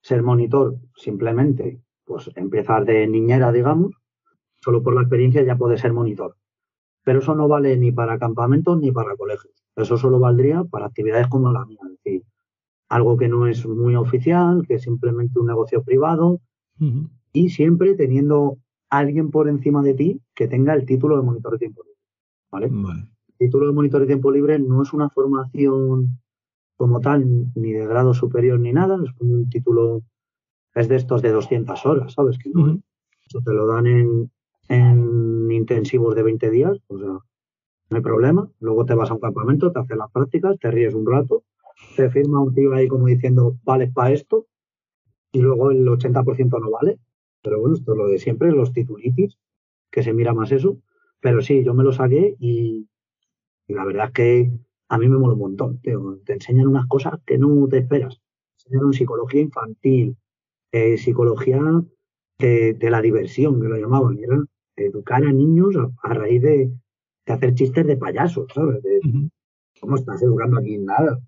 [0.00, 3.92] ser monitor simplemente, pues empezar de niñera, digamos,
[4.64, 6.36] solo por la experiencia ya puedes ser monitor.
[7.04, 9.52] Pero eso no vale ni para campamentos ni para colegios.
[9.76, 12.22] Eso solo valdría para actividades como la mía, es decir,
[12.88, 16.40] algo que no es muy oficial, que es simplemente un negocio privado,
[17.32, 21.58] y siempre teniendo alguien por encima de ti que tenga el título de monitor de
[21.58, 21.98] tiempo libre.
[22.50, 22.66] ¿vale?
[22.66, 26.20] El título de monitor de tiempo libre no es una formación
[26.76, 30.02] como tal, ni de grado superior ni nada, es un título,
[30.74, 32.38] es de estos de 200 horas, ¿sabes?
[32.38, 32.80] Que no,
[33.26, 34.30] Eso te lo dan en,
[34.68, 38.48] en intensivos de 20 días, o sea, no hay problema.
[38.60, 41.44] Luego te vas a un campamento, te haces las prácticas, te ríes un rato,
[41.96, 44.46] te firma un tío ahí como diciendo, vale para esto,
[45.32, 46.98] y luego el 80% no vale.
[47.42, 49.36] Pero bueno, esto es lo de siempre, los titulitis,
[49.90, 50.78] que se mira más eso.
[51.20, 52.88] Pero sí, yo me lo saqué y,
[53.68, 54.50] la verdad es que
[54.88, 55.80] a mí me mola un montón.
[55.80, 56.20] Tío.
[56.24, 58.20] Te enseñan unas cosas que no te esperas.
[58.56, 60.16] Te enseñan psicología infantil,
[60.72, 61.60] eh, psicología
[62.38, 64.18] de, la diversión, que lo llamaban.
[64.18, 64.36] Era
[64.76, 66.72] educar a niños a, raíz de,
[67.26, 68.80] hacer chistes de payasos, ¿sabes?
[69.80, 70.78] ¿Cómo estás educando aquí?
[70.78, 71.20] Nada.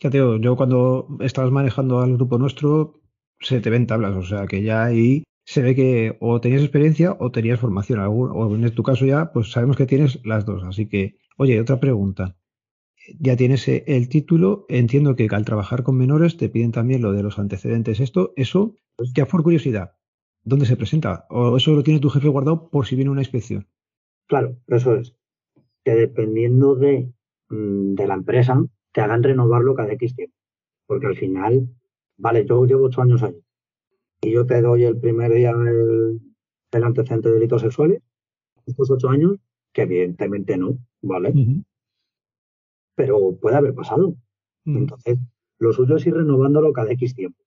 [0.00, 3.00] Ya te yo cuando estabas manejando al grupo nuestro,
[3.40, 7.16] se te ven tablas, o sea que ya ahí se ve que o tenías experiencia
[7.18, 10.62] o tenías formación, o en tu caso ya, pues sabemos que tienes las dos.
[10.62, 12.36] Así que, oye, otra pregunta.
[13.18, 17.12] Ya tienes eh, el título, entiendo que al trabajar con menores te piden también lo
[17.12, 18.00] de los antecedentes.
[18.00, 18.74] Esto, eso,
[19.14, 19.92] ya por curiosidad,
[20.48, 21.26] ¿dónde se presenta?
[21.30, 23.66] ¿O eso lo tiene tu jefe guardado por si viene una inspección?
[24.26, 25.14] Claro, eso es.
[25.84, 27.12] Que dependiendo de,
[27.48, 30.34] mm, de la empresa, te hagan renovarlo cada X tiempo.
[30.86, 31.68] Porque al final
[32.18, 33.40] vale, yo llevo ocho años ahí
[34.20, 36.20] y yo te doy el primer día el,
[36.84, 38.02] antecedente de delitos sexuales,
[38.66, 39.36] estos ocho años,
[39.72, 41.32] que evidentemente no, ¿vale?
[42.94, 44.16] Pero puede haber pasado.
[44.64, 45.18] Entonces,
[45.58, 47.42] lo suyo es ir renovándolo cada X tiempo.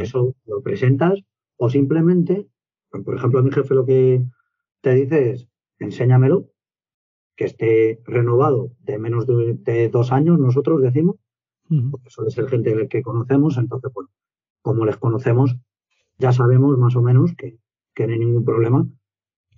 [0.00, 1.18] Eso lo presentas
[1.58, 2.48] o simplemente,
[2.90, 4.24] por ejemplo, a mi jefe lo que
[4.80, 6.50] te dice es, enséñamelo,
[7.36, 11.16] que esté renovado de menos de dos años, nosotros decimos,
[11.90, 14.10] porque suele ser gente que conocemos, entonces, bueno,
[14.62, 15.56] como les conocemos,
[16.18, 17.58] ya sabemos más o menos que,
[17.94, 18.88] que no hay ningún problema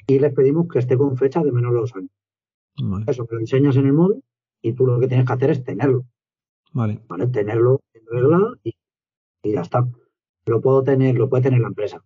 [0.06, 2.10] y les pedimos que esté con fecha de menos de dos años.
[3.06, 4.24] Eso, que lo enseñas en el móvil
[4.62, 6.04] y tú lo que tienes que hacer es tenerlo.
[6.72, 7.00] Vale.
[7.08, 7.26] ¿Vale?
[7.28, 8.74] Tenerlo en regla y,
[9.44, 9.86] ya está.
[10.46, 12.02] Lo puedo tener, lo puede tener la empresa.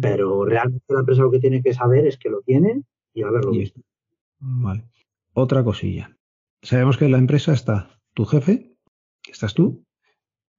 [0.00, 3.50] Pero realmente la empresa lo que tiene que saber es que lo tiene y haberlo
[3.50, 3.80] visto.
[4.38, 4.88] Vale.
[5.34, 6.16] Otra cosilla.
[6.62, 8.74] Sabemos que en la empresa está tu jefe,
[9.30, 9.84] estás tú,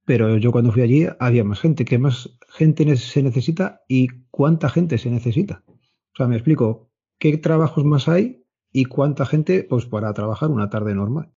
[0.06, 1.86] pero yo cuando fui allí había más gente.
[1.86, 5.64] ¿Qué más gente se necesita y cuánta gente se necesita?
[5.68, 10.70] O sea, me explico, ¿qué trabajos más hay y cuánta gente pues para trabajar una
[10.70, 11.32] tarde normal?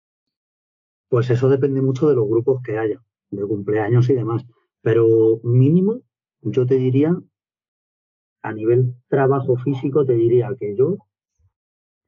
[1.09, 4.45] Pues eso depende mucho de los grupos que haya, de cumpleaños y demás.
[4.81, 6.01] Pero mínimo,
[6.41, 7.15] yo te diría,
[8.43, 10.97] a nivel trabajo físico, te diría que yo,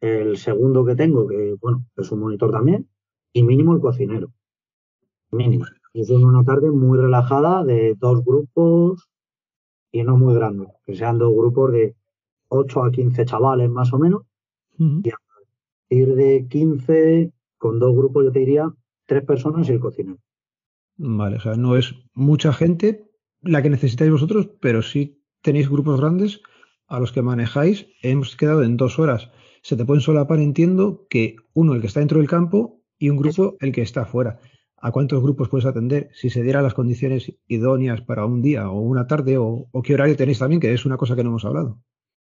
[0.01, 2.89] el segundo que tengo, que bueno, es un monitor también,
[3.31, 4.31] y mínimo el cocinero
[5.33, 5.65] mínimo.
[5.93, 9.09] Es una tarde muy relajada de dos grupos
[9.91, 11.95] y no muy grandes, que sean dos grupos de
[12.47, 14.23] 8 a 15 chavales más o menos.
[14.77, 15.17] Y a
[15.89, 18.73] partir de 15, con dos grupos, yo te diría
[19.05, 20.17] tres personas y el cocinero.
[20.97, 23.09] Vale, o sea, no es mucha gente
[23.41, 26.41] la que necesitáis vosotros, pero sí tenéis grupos grandes
[26.87, 27.87] a los que manejáis.
[28.01, 29.31] Hemos quedado en dos horas.
[29.61, 33.17] Se te pueden solapar, entiendo, que uno el que está dentro del campo y un
[33.17, 34.39] grupo el que está fuera
[34.83, 38.81] a cuántos grupos puedes atender, si se dieran las condiciones idóneas para un día o
[38.81, 41.79] una tarde, o, qué horario tenéis también, que es una cosa que no hemos hablado.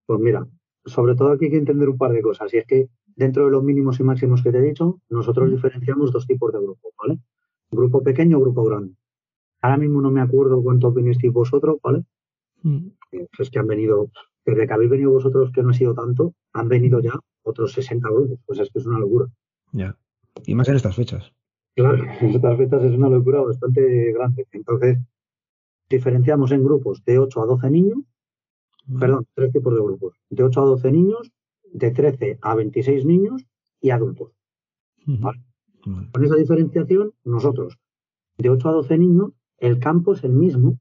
[0.06, 0.45] Pues mira,
[0.84, 2.54] sobre todo aquí hay que entender un par de cosas.
[2.54, 6.12] Y es que dentro de los mínimos y máximos que te he dicho, nosotros diferenciamos
[6.12, 7.19] dos tipos de grupos, ¿vale?
[7.72, 8.96] Grupo pequeño, grupo grande.
[9.62, 12.04] Ahora mismo no me acuerdo cuántos vinisteis vosotros, ¿vale?
[12.64, 12.88] Mm.
[13.14, 14.12] Eh, es que han venido,
[14.46, 18.10] desde que habéis venido vosotros, que no ha sido tanto, han venido ya otros 60
[18.10, 18.40] grupos.
[18.46, 19.28] Pues es que es una locura.
[19.72, 19.96] Ya.
[20.46, 21.32] Y más en estas fechas.
[21.76, 24.48] Claro, en estas fechas es una locura bastante grande.
[24.52, 24.98] Entonces,
[25.90, 28.00] diferenciamos en grupos de 8 a 12 niños,
[29.00, 31.32] perdón, tres tipos de grupos, de 8 a 12 niños,
[31.72, 33.46] de 13 a 26 niños
[33.80, 34.32] y adultos.
[35.84, 37.78] Con esa diferenciación, nosotros,
[38.38, 40.80] de 8 a 12 niños, el campo es el mismo,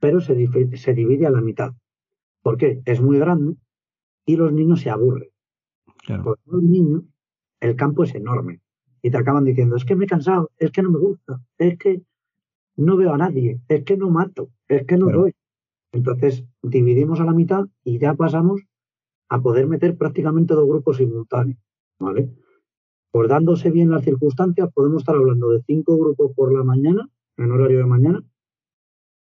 [0.00, 0.34] pero se,
[0.76, 1.72] se divide a la mitad.
[2.42, 2.82] ¿Por qué?
[2.84, 3.56] Es muy grande
[4.24, 5.30] y los niños se aburren.
[6.22, 7.02] Por los niños,
[7.60, 8.60] el campo es enorme
[9.02, 11.78] y te acaban diciendo, es que me he cansado, es que no me gusta, es
[11.78, 12.02] que
[12.76, 15.34] no veo a nadie, es que no mato, es que no doy.
[15.92, 18.62] Entonces, dividimos a la mitad y ya pasamos
[19.28, 21.58] a poder meter prácticamente dos grupos simultáneos,
[21.98, 22.30] ¿vale?
[23.16, 27.50] Pues dándose bien las circunstancias, podemos estar hablando de cinco grupos por la mañana, en
[27.50, 28.22] horario de mañana,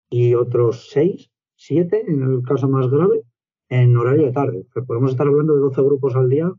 [0.08, 3.24] y otros seis, siete, en el caso más grave,
[3.68, 4.66] en horario de tarde.
[4.86, 6.50] Podemos estar hablando de 12 grupos al día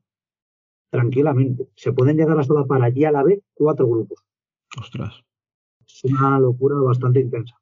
[0.91, 1.67] tranquilamente.
[1.75, 4.23] Se pueden llegar a para allí a la vez cuatro grupos.
[4.79, 5.23] Ostras.
[5.83, 7.59] Es una locura bastante intensa.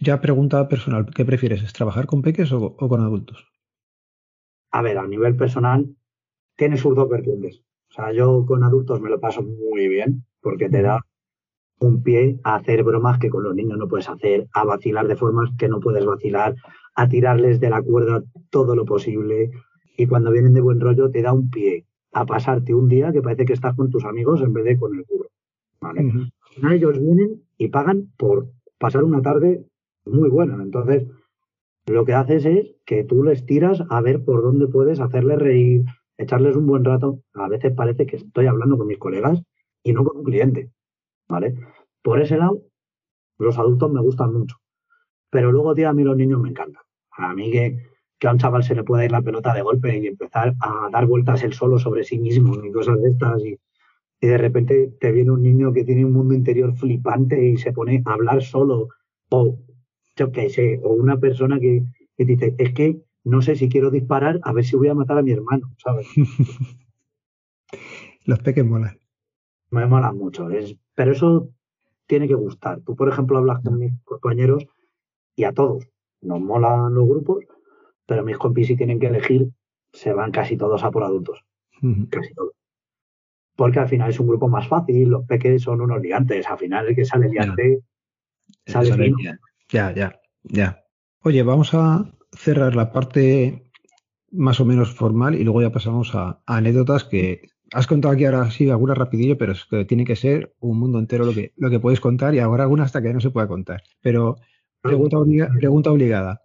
[0.00, 1.62] Ya pregunta personal, ¿qué prefieres?
[1.62, 3.46] ¿Es trabajar con peques o, con adultos?
[4.72, 5.94] A ver, a nivel personal,
[6.56, 7.62] tiene sus dos vertientes.
[7.90, 11.04] O sea, yo con adultos me lo paso muy bien porque te da
[11.80, 15.16] un pie a hacer bromas que con los niños no puedes hacer, a vacilar de
[15.16, 16.54] formas que no puedes vacilar,
[16.94, 19.50] a tirarles de la cuerda todo lo posible.
[19.96, 23.22] Y cuando vienen de buen rollo, te da un pie a pasarte un día que
[23.22, 25.30] parece que estás con tus amigos en vez de con el curro.
[25.80, 26.30] ¿vale?
[26.70, 28.48] Ellos vienen y pagan por
[28.78, 29.64] pasar una tarde
[30.04, 30.62] muy buena.
[30.62, 31.06] Entonces,
[31.86, 35.84] lo que haces es que tú les tiras a ver por dónde puedes hacerles reír,
[36.22, 37.22] echarles un buen rato.
[37.34, 39.42] A veces parece que estoy hablando con mis colegas
[39.82, 40.70] y no con un cliente.
[41.28, 41.54] ¿Vale?
[42.02, 42.62] Por ese lado,
[43.38, 44.56] los adultos me gustan mucho.
[45.30, 46.82] Pero luego, tío, a mí los niños me encantan.
[47.12, 47.78] A mí que,
[48.18, 50.88] que a un chaval se le pueda ir la pelota de golpe y empezar a
[50.90, 53.58] dar vueltas él solo sobre sí mismo y cosas de estas y,
[54.20, 57.72] y de repente te viene un niño que tiene un mundo interior flipante y se
[57.72, 58.88] pone a hablar solo
[59.30, 59.56] o
[60.16, 61.82] yo qué sé, o una persona que,
[62.18, 65.22] dice, es que no sé si quiero disparar a ver si voy a matar a
[65.22, 66.06] mi hermano, ¿sabes?
[68.24, 68.98] Los peques molan.
[69.70, 71.50] Me molan mucho, es, pero eso
[72.06, 72.80] tiene que gustar.
[72.80, 74.66] Tú, por ejemplo, hablas con mis compañeros
[75.36, 75.86] y a todos
[76.20, 77.44] nos molan los grupos,
[78.06, 79.50] pero mis compis si tienen que elegir,
[79.92, 81.44] se van casi todos a por adultos.
[82.10, 82.52] Casi todos.
[83.56, 86.88] Porque al final es un grupo más fácil, los peques son unos liantes, al final
[86.88, 87.82] el que sale liante
[88.66, 89.14] sale,
[89.70, 90.84] Ya, ya, ya.
[91.22, 93.70] Oye, vamos a cerrar la parte
[94.30, 98.50] más o menos formal y luego ya pasamos a, anécdotas que has contado aquí ahora
[98.50, 101.70] sí algunas rapidillo, pero es que tiene que ser un mundo entero lo que, lo
[101.70, 103.82] que puedes contar y ahora alguna hasta que no se pueda contar.
[104.00, 104.36] Pero
[104.82, 105.18] pregunta,
[105.90, 106.42] obligada.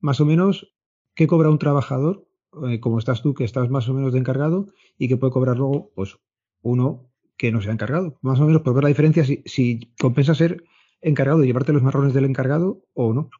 [0.00, 0.74] Más o menos,
[1.14, 2.26] ¿qué cobra un trabajador,
[2.68, 4.66] eh, como estás tú, que estás más o menos de encargado,
[4.98, 6.18] y que puede cobrar luego, pues,
[6.62, 8.18] uno que no se ha encargado?
[8.22, 10.64] Más o menos por ver la diferencia si, si compensa ser
[11.00, 13.30] encargado de llevarte los marrones del encargado o no.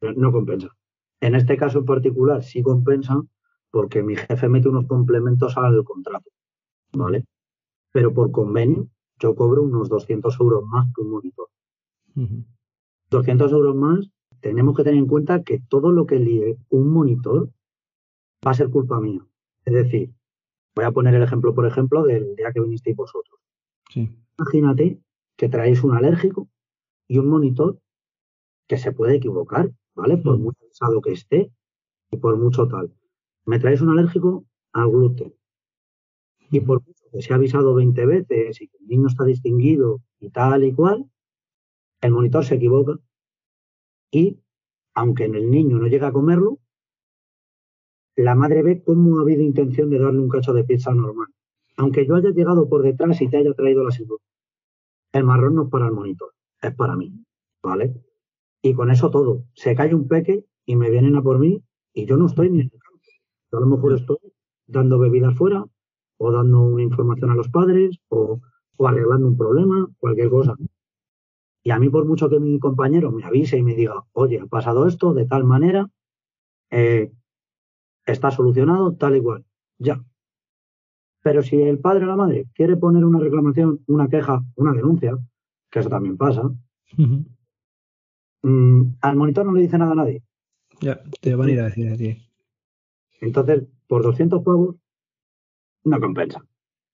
[0.00, 0.68] No compensa.
[1.20, 3.22] En este caso en particular sí compensa
[3.70, 6.30] porque mi jefe mete unos complementos al contrato,
[6.92, 7.24] ¿vale?
[7.92, 11.48] Pero por convenio yo cobro unos 200 euros más que un monitor.
[13.10, 17.50] 200 euros más, tenemos que tener en cuenta que todo lo que líe un monitor
[18.46, 19.26] va a ser culpa mía.
[19.64, 20.12] Es decir,
[20.74, 23.40] voy a poner el ejemplo, por ejemplo, del día que vinisteis vosotros.
[24.38, 25.00] Imagínate
[25.36, 26.48] que traéis un alérgico
[27.08, 27.78] y un monitor
[28.68, 30.16] que se puede equivocar, ¿vale?
[30.18, 31.50] Por muy pesado que esté
[32.10, 32.92] y por mucho tal.
[33.46, 35.34] Me traéis un alérgico al gluten.
[36.50, 40.00] Y por mucho que se ha avisado 20 veces y que el niño está distinguido
[40.20, 41.10] y tal y cual,
[42.02, 42.98] el monitor se equivoca
[44.12, 44.38] y,
[44.94, 46.60] aunque el niño no llega a comerlo,
[48.14, 51.28] la madre ve cómo ha habido intención de darle un cacho de pizza normal.
[51.76, 54.18] Aunque yo haya llegado por detrás y te haya traído la salud.
[55.12, 57.12] El marrón no es para el monitor es para mí,
[57.62, 57.94] ¿vale?
[58.66, 61.62] Y con eso todo, se cae un peque y me vienen a por mí
[61.94, 63.00] y yo no estoy ni en el campo.
[63.52, 64.16] Yo a lo mejor estoy
[64.66, 65.64] dando bebida fuera
[66.18, 68.40] o dando una información a los padres o,
[68.80, 70.56] arreglando un problema, cualquier cosa.
[71.62, 74.46] Y a mí por mucho que mi compañero me avise y me diga, oye, ha
[74.46, 75.88] pasado esto de tal manera,
[76.70, 77.12] eh,
[78.04, 79.44] está solucionado tal y cual,
[79.78, 80.04] ya.
[81.22, 85.16] Pero si el padre o la madre quiere poner una reclamación, una queja, una denuncia,
[85.70, 86.50] que eso también pasa.
[88.46, 90.22] Mm, al monitor no le dice nada a nadie.
[90.80, 92.16] Ya, te van a ir a decir a ti.
[93.20, 94.76] Entonces, por 200 pavos,
[95.82, 96.40] no compensa.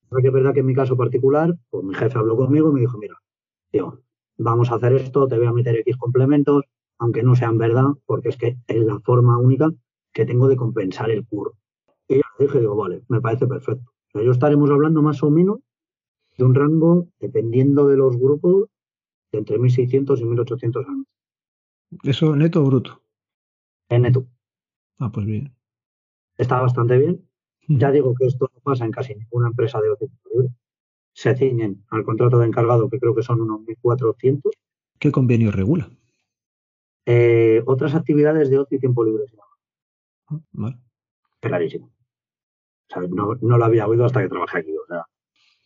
[0.09, 2.81] Porque es verdad que en mi caso particular, pues mi jefe habló conmigo y me
[2.81, 3.17] dijo, mira,
[3.71, 4.03] tío,
[4.39, 6.65] vamos a hacer esto, te voy a meter X complementos,
[6.97, 9.71] aunque no sean verdad, porque es que es la forma única
[10.15, 11.59] que tengo de compensar el curro.
[12.09, 13.91] Y yo dije, digo, vale, me parece perfecto.
[13.91, 15.59] O sea, yo estaremos hablando más o menos
[16.39, 18.71] de un rango, dependiendo de los grupos,
[19.33, 21.12] de entre 1.600 y 1.800 años.
[22.05, 23.03] ¿Eso neto o bruto?
[23.89, 24.27] En neto.
[24.99, 25.55] Ah, pues bien.
[26.39, 27.29] Está bastante bien.
[27.69, 30.49] Ya digo que esto no pasa en casi ninguna empresa de ocio libre.
[31.13, 34.51] Se ciñen al contrato de encargado, que creo que son unos 1.400.
[34.99, 35.91] ¿Qué convenio regula?
[37.05, 39.37] Eh, otras actividades de ocio y tiempo libre se
[40.29, 40.79] ah, vale.
[41.41, 41.87] Clarísimo.
[41.87, 44.77] O sea, no, no, lo había oído hasta que trabajé aquí.
[44.77, 45.07] O sea,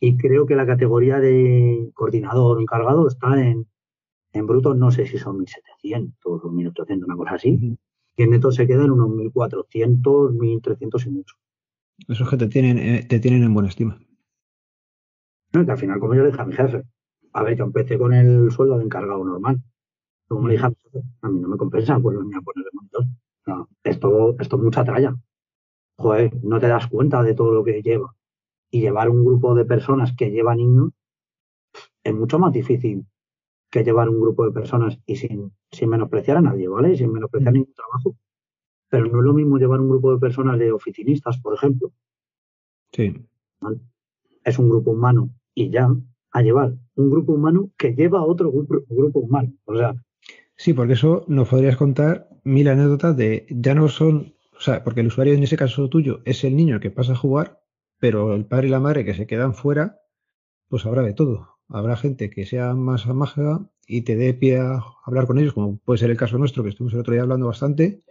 [0.00, 3.66] y creo que la categoría de coordinador encargado está en,
[4.32, 7.76] en bruto no sé si son 1.700 o 1.800, una cosa así.
[8.16, 11.36] Y en neto se quedan unos 1.400, 1.300 y mucho.
[12.08, 13.98] Esos que te tienen, eh, te tienen en buena estima.
[15.52, 16.82] No, que al final, como yo le dije a mi jefe,
[17.32, 19.62] a ver, yo empecé con el sueldo de encargado normal.
[20.28, 22.66] Como le dije a mi jefe, a mí no me compensa pues venir a poner
[22.66, 23.04] el monitor.
[23.46, 25.14] No, esto, esto es mucha tralla.
[25.98, 28.14] Joder, no te das cuenta de todo lo que lleva.
[28.70, 30.90] Y llevar un grupo de personas que lleva niños
[32.02, 33.06] es mucho más difícil
[33.76, 36.96] que llevar un grupo de personas y sin, sin menospreciar a nadie, ¿vale?
[36.96, 38.16] Sin menospreciar ningún trabajo.
[38.88, 41.92] Pero no es lo mismo llevar un grupo de personas de oficinistas, por ejemplo.
[42.92, 43.14] Sí.
[44.44, 45.94] Es un grupo humano y ya
[46.30, 49.52] a llevar un grupo humano que lleva a otro grupo, grupo humano.
[49.66, 49.94] O sea.
[50.56, 55.00] Sí, porque eso nos podrías contar mil anécdotas de ya no son, o sea, porque
[55.00, 57.60] el usuario en ese caso tuyo es el niño que pasa a jugar,
[57.98, 60.00] pero el padre y la madre que se quedan fuera,
[60.68, 64.83] pues habrá de todo habrá gente que sea más mágica y te dé pie a
[65.05, 67.46] hablar con ellos, como puede ser el caso nuestro, que estuvimos el otro día hablando
[67.46, 68.02] bastante,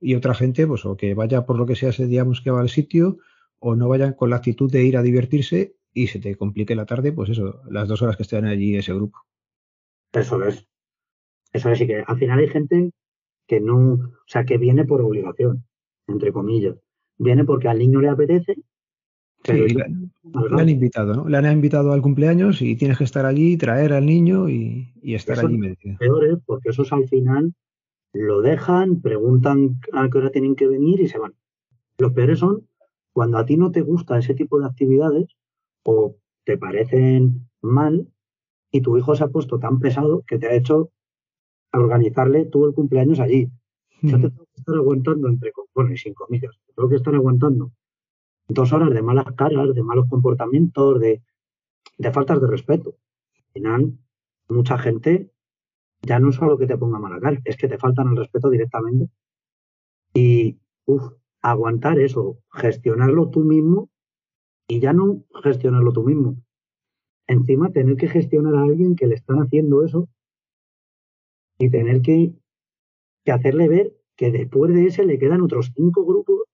[0.00, 2.60] y otra gente, pues, o que vaya por lo que sea ese digamos que va
[2.60, 3.18] al sitio,
[3.58, 6.86] o no vayan con la actitud de ir a divertirse y se te complique la
[6.86, 9.18] tarde, pues eso, las dos horas que estén allí ese grupo.
[10.12, 10.66] Eso es.
[11.52, 12.92] Eso es, y que al final hay gente
[13.46, 15.64] que no, o sea, que viene por obligación,
[16.06, 16.76] entre comillas.
[17.16, 18.56] Viene porque al niño le apetece
[19.44, 19.84] Sí, le,
[20.60, 21.28] han invitado, ¿no?
[21.28, 25.38] Le han invitado al cumpleaños y tienes que estar allí, traer al niño y, estar
[25.38, 25.58] allí.
[25.98, 27.54] Peores, porque esos al final
[28.12, 31.34] lo dejan, preguntan a qué hora tienen que venir y se van.
[31.98, 32.66] Los peores son
[33.12, 35.36] cuando a ti no te gusta ese tipo de actividades
[35.84, 38.08] o te parecen mal
[38.70, 40.90] y tu hijo se ha puesto tan pesado que te ha hecho
[41.72, 43.50] organizarle todo el cumpleaños allí.
[44.02, 47.14] Yo te tengo que estar aguantando entre, bueno, y sin comillas, te tengo que estar
[47.14, 47.72] aguantando
[48.48, 51.22] dos horas de malas caras, de malos comportamientos, de,
[51.98, 52.96] de faltas de respeto.
[53.36, 53.98] Al final,
[54.48, 55.30] mucha gente
[56.02, 58.48] ya no es solo que te ponga mala cara, es que te faltan el respeto
[58.48, 59.10] directamente.
[60.14, 63.90] Y uf, aguantar eso, gestionarlo tú mismo
[64.66, 66.36] y ya no gestionarlo tú mismo.
[67.26, 70.08] Encima tener que gestionar a alguien que le están haciendo eso
[71.58, 72.32] y tener que,
[73.24, 76.44] que hacerle ver que después de ese le quedan otros cinco grupos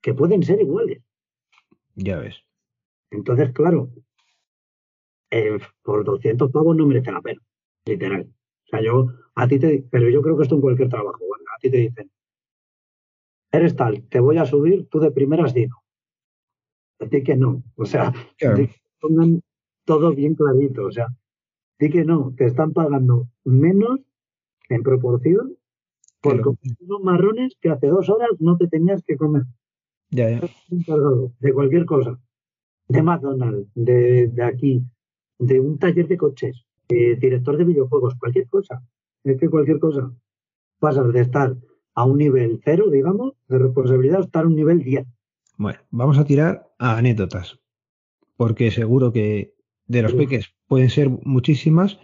[0.00, 1.02] que pueden ser iguales.
[1.94, 2.36] Ya ves.
[3.10, 3.90] Entonces, claro,
[5.30, 7.40] eh, por 200 pavos no merece la pena,
[7.86, 8.28] literal.
[8.64, 11.44] O sea, yo, a ti te, pero yo creo que esto en cualquier trabajo, bueno,
[11.54, 12.10] a ti te dicen,
[13.52, 15.66] eres tal, te voy a subir, tú de primeras di
[17.00, 18.12] A ti que no, o sea,
[19.00, 19.42] pongan
[19.84, 21.08] todo bien clarito, o sea,
[21.78, 24.00] di que no, te están pagando menos
[24.68, 25.56] en proporción
[26.20, 26.40] por
[26.80, 29.42] unos marrones que hace dos horas no te tenías que comer.
[30.14, 30.40] Ya,
[31.40, 32.20] De cualquier cosa.
[32.86, 34.80] De McDonald's, de, de aquí,
[35.40, 38.80] de un taller de coches, de director de videojuegos, cualquier cosa.
[39.24, 40.12] Es que cualquier cosa.
[40.78, 41.56] Pasas de estar
[41.96, 45.04] a un nivel cero, digamos, de responsabilidad, a estar a un nivel 10.
[45.56, 47.58] Bueno, vamos a tirar a anécdotas.
[48.36, 49.54] Porque seguro que
[49.86, 51.98] de los peques pueden ser muchísimas,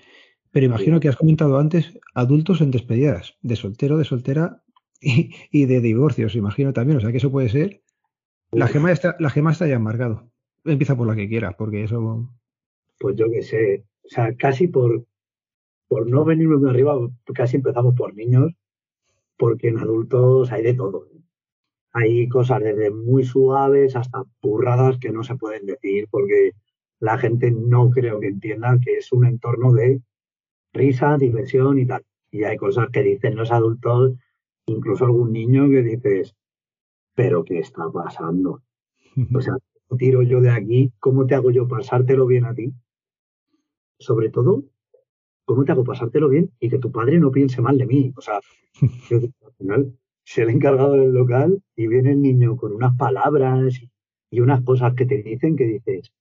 [0.51, 4.65] pero imagino que has comentado antes adultos en despedidas, de soltero, de soltera
[5.01, 6.99] y, y, de divorcios, imagino también.
[6.99, 7.83] O sea que eso puede ser
[8.53, 10.31] la gema, está, la gema está ya embargado.
[10.65, 12.29] Empieza por la que quiera, porque eso.
[12.99, 13.85] Pues yo qué sé.
[14.05, 15.05] O sea, casi por,
[15.89, 16.99] por no venirme de arriba,
[17.35, 18.53] casi empezamos por niños,
[19.37, 21.07] porque en adultos hay de todo.
[21.07, 21.21] ¿eh?
[21.93, 26.53] Hay cosas desde muy suaves hasta burradas que no se pueden decir, porque
[26.99, 30.03] la gente no creo que entienda que es un entorno de
[30.73, 32.05] risa, diversión y tal.
[32.31, 34.13] Y hay cosas que dicen los adultos,
[34.67, 36.37] incluso algún niño que dices,
[37.15, 38.63] pero ¿qué está pasando?
[39.35, 39.57] O sea,
[39.97, 42.73] tiro yo de aquí, ¿cómo te hago yo pasártelo bien a ti?
[43.99, 44.65] Sobre todo,
[45.45, 48.13] ¿cómo te hago pasártelo bien y que tu padre no piense mal de mí?
[48.17, 48.41] O sea,
[49.11, 53.81] al final, se el encargado del local y viene el niño con unas palabras
[54.31, 56.13] y unas cosas que te dicen que dices,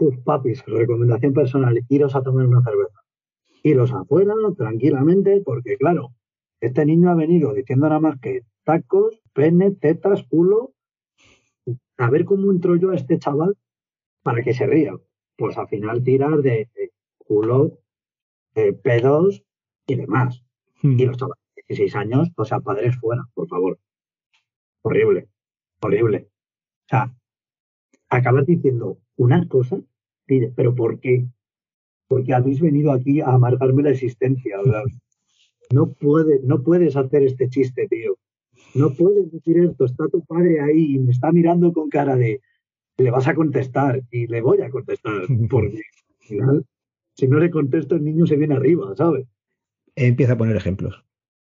[0.00, 3.00] Uf, papis, recomendación personal, iros a tomar una cerveza.
[3.62, 6.14] Iros afuera tranquilamente, porque claro,
[6.60, 10.74] este niño ha venido diciendo nada más que tacos, pene, tetas, culo.
[11.98, 13.56] A ver cómo entro yo a este chaval
[14.22, 14.94] para que se ría.
[15.36, 16.68] Pues al final tirar de,
[17.18, 17.78] culo,
[18.82, 19.44] pedos
[19.86, 20.44] y demás.
[20.82, 20.98] Hmm.
[20.98, 23.78] Y los chavales de 16 años, o sea, padres fuera, por favor.
[24.82, 25.28] Horrible,
[25.80, 26.28] horrible.
[26.86, 27.14] O sea,
[28.08, 29.80] acabas diciendo una cosa,
[30.26, 31.26] pero ¿por qué?
[32.08, 34.56] Porque habéis venido aquí a amargarme la existencia.
[35.70, 38.18] No, puede, no puedes hacer este chiste, tío.
[38.74, 42.40] No puedes decir esto, está tu padre ahí y me está mirando con cara de,
[42.96, 45.12] le vas a contestar y le voy a contestar,
[45.50, 45.82] porque
[46.20, 46.66] al final,
[47.14, 49.26] si no le contesto, el niño se viene arriba, ¿sabes?
[49.94, 51.04] empieza a poner ejemplos.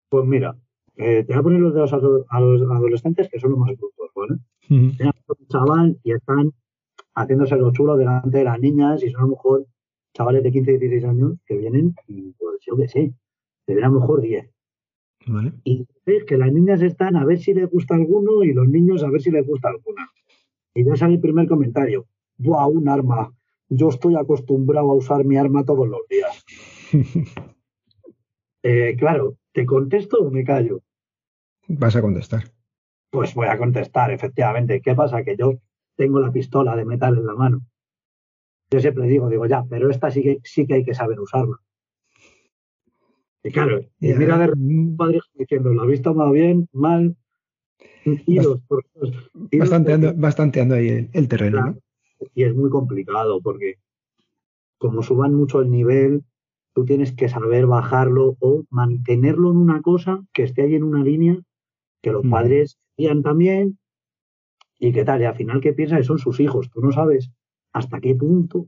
[0.10, 0.56] Pues mira,
[0.96, 3.76] eh, te voy a poner los de los, a los adolescentes que son los más
[3.78, 4.40] brutos, ¿vale?
[4.70, 6.52] un chaval y están
[7.16, 9.66] haciéndose lo chulo delante de las niñas y son a lo mejor
[10.14, 13.14] chavales de 15, 16 años que vienen y pues yo qué sé,
[13.66, 14.50] te a lo mejor 10.
[15.26, 15.54] Vale.
[15.64, 19.04] Y ves que las niñas están a ver si les gusta alguno y los niños
[19.04, 20.10] a ver si les gusta alguna.
[20.74, 22.06] Y ya sale el primer comentario.
[22.38, 23.34] ¡Buah, un arma!
[23.70, 26.44] Yo estoy acostumbrado a usar mi arma todos los días.
[28.64, 30.82] Eh, claro, ¿te contesto o me callo?
[31.70, 32.44] Vas a contestar.
[33.10, 34.82] Pues voy a contestar, efectivamente.
[34.82, 35.24] ¿Qué pasa?
[35.24, 35.54] Que yo
[35.96, 37.62] tengo la pistola de metal en la mano.
[38.70, 41.56] Yo siempre digo, digo, ya, pero esta sí que, sí que hay que saber usarla.
[43.44, 47.16] Y claro, y mira de un padre diciendo, ¿lo ha visto más bien, mal?
[48.26, 48.84] Iros, por,
[49.52, 51.78] bastante, ando, ahí el, terreno.
[52.34, 53.76] Y es muy complicado porque
[54.78, 56.24] como suban mucho el nivel,
[56.74, 61.04] tú tienes que saber bajarlo o mantenerlo en una cosa que esté ahí en una
[61.04, 61.40] línea
[62.02, 62.30] que los mm.
[62.30, 63.78] padres vean también
[64.80, 65.22] y qué tal.
[65.22, 66.06] Y al final, ¿qué piensas?
[66.06, 66.70] Son sus hijos.
[66.70, 67.32] Tú no sabes
[67.74, 68.68] hasta qué punto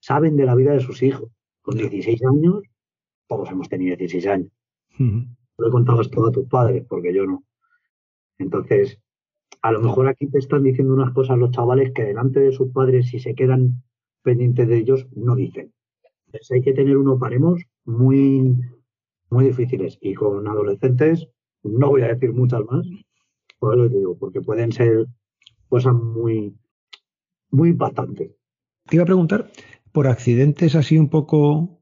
[0.00, 1.30] saben de la vida de sus hijos.
[1.62, 2.62] Con 16 años,
[3.28, 4.50] todos hemos tenido 16 años.
[5.58, 7.44] Lo he contado esto a tus padres, porque yo no.
[8.38, 9.00] Entonces,
[9.62, 12.72] a lo mejor aquí te están diciendo unas cosas los chavales que delante de sus
[12.72, 13.82] padres, si se quedan
[14.22, 15.72] pendientes de ellos, no dicen.
[16.26, 18.56] Entonces hay que tener unos paremos muy,
[19.30, 19.98] muy difíciles.
[20.00, 21.28] Y con adolescentes,
[21.62, 22.86] no voy a decir muchas más,
[23.58, 25.06] por lo digo, porque pueden ser
[25.68, 26.56] cosas muy,
[27.50, 28.30] muy impactantes.
[28.86, 29.50] Te iba a preguntar,
[29.92, 31.77] por accidentes así un poco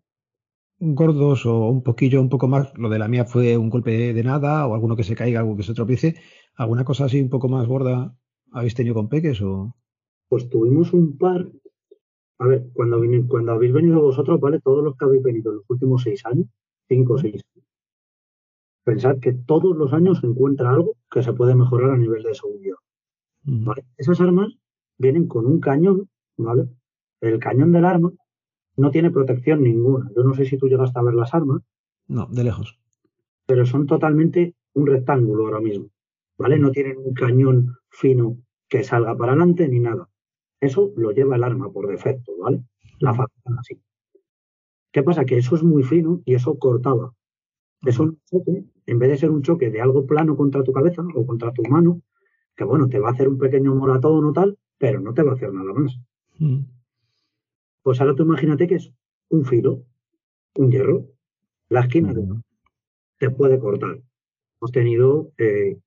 [0.78, 4.24] gordos o un poquillo, un poco más, lo de la mía fue un golpe de
[4.24, 6.16] nada o alguno que se caiga, algo que se tropiece,
[6.54, 8.14] ¿alguna cosa así un poco más gorda
[8.52, 9.74] habéis tenido con peques o...?
[10.28, 11.46] Pues tuvimos un par,
[12.38, 14.60] a ver, cuando, cuando habéis venido vosotros, ¿vale?
[14.60, 16.46] Todos los que habéis venido en los últimos seis años,
[16.88, 17.42] cinco o seis
[18.86, 22.34] pensad que todos los años se encuentra algo que se puede mejorar a nivel de
[22.34, 22.76] seguridad.
[23.96, 24.56] Esas armas
[24.96, 26.68] vienen con un cañón, ¿vale?
[27.20, 28.12] El cañón del arma
[28.76, 30.10] no tiene protección ninguna.
[30.14, 31.62] Yo no sé si tú llegaste a ver las armas.
[32.08, 32.78] No, de lejos.
[33.46, 35.90] Pero son totalmente un rectángulo ahora mismo,
[36.36, 36.58] ¿vale?
[36.58, 38.36] No tienen un cañón fino
[38.68, 40.08] que salga para adelante ni nada.
[40.60, 42.62] Eso lo lleva el arma por defecto, ¿vale?
[42.98, 43.80] La fabrican así.
[44.92, 45.24] ¿Qué pasa?
[45.24, 47.12] Que eso es muy fino y eso cortaba.
[47.82, 48.16] Eso,
[48.86, 51.62] en vez de ser un choque de algo plano contra tu cabeza o contra tu
[51.64, 52.00] mano,
[52.56, 55.32] que bueno, te va a hacer un pequeño moratón o tal, pero no te va
[55.32, 55.98] a hacer nada más.
[56.38, 56.60] Mm.
[57.86, 58.92] Pues ahora tú imagínate que es
[59.28, 59.84] un filo,
[60.56, 61.06] un hierro,
[61.68, 62.12] la esquina
[63.16, 64.00] te puede cortar.
[64.60, 65.78] Hemos tenido eh,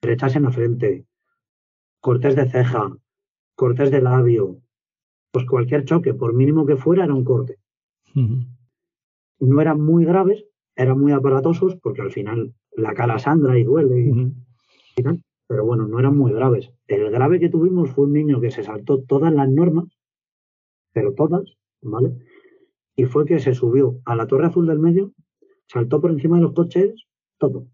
[0.00, 1.06] brechas en la frente,
[1.98, 2.96] cortes de ceja,
[3.56, 4.62] cortes de labio,
[5.32, 7.58] pues cualquier choque, por mínimo que fuera, era un corte.
[8.14, 10.44] No eran muy graves,
[10.76, 14.32] eran muy aparatosos porque al final la cara sangra y duele
[14.96, 16.70] y tal pero bueno, no eran muy graves.
[16.86, 19.86] El grave que tuvimos fue un niño que se saltó todas las normas,
[20.92, 22.16] pero todas, ¿vale?
[22.96, 25.12] Y fue que se subió a la torre azul del medio,
[25.66, 27.06] saltó por encima de los coches,
[27.38, 27.66] todo.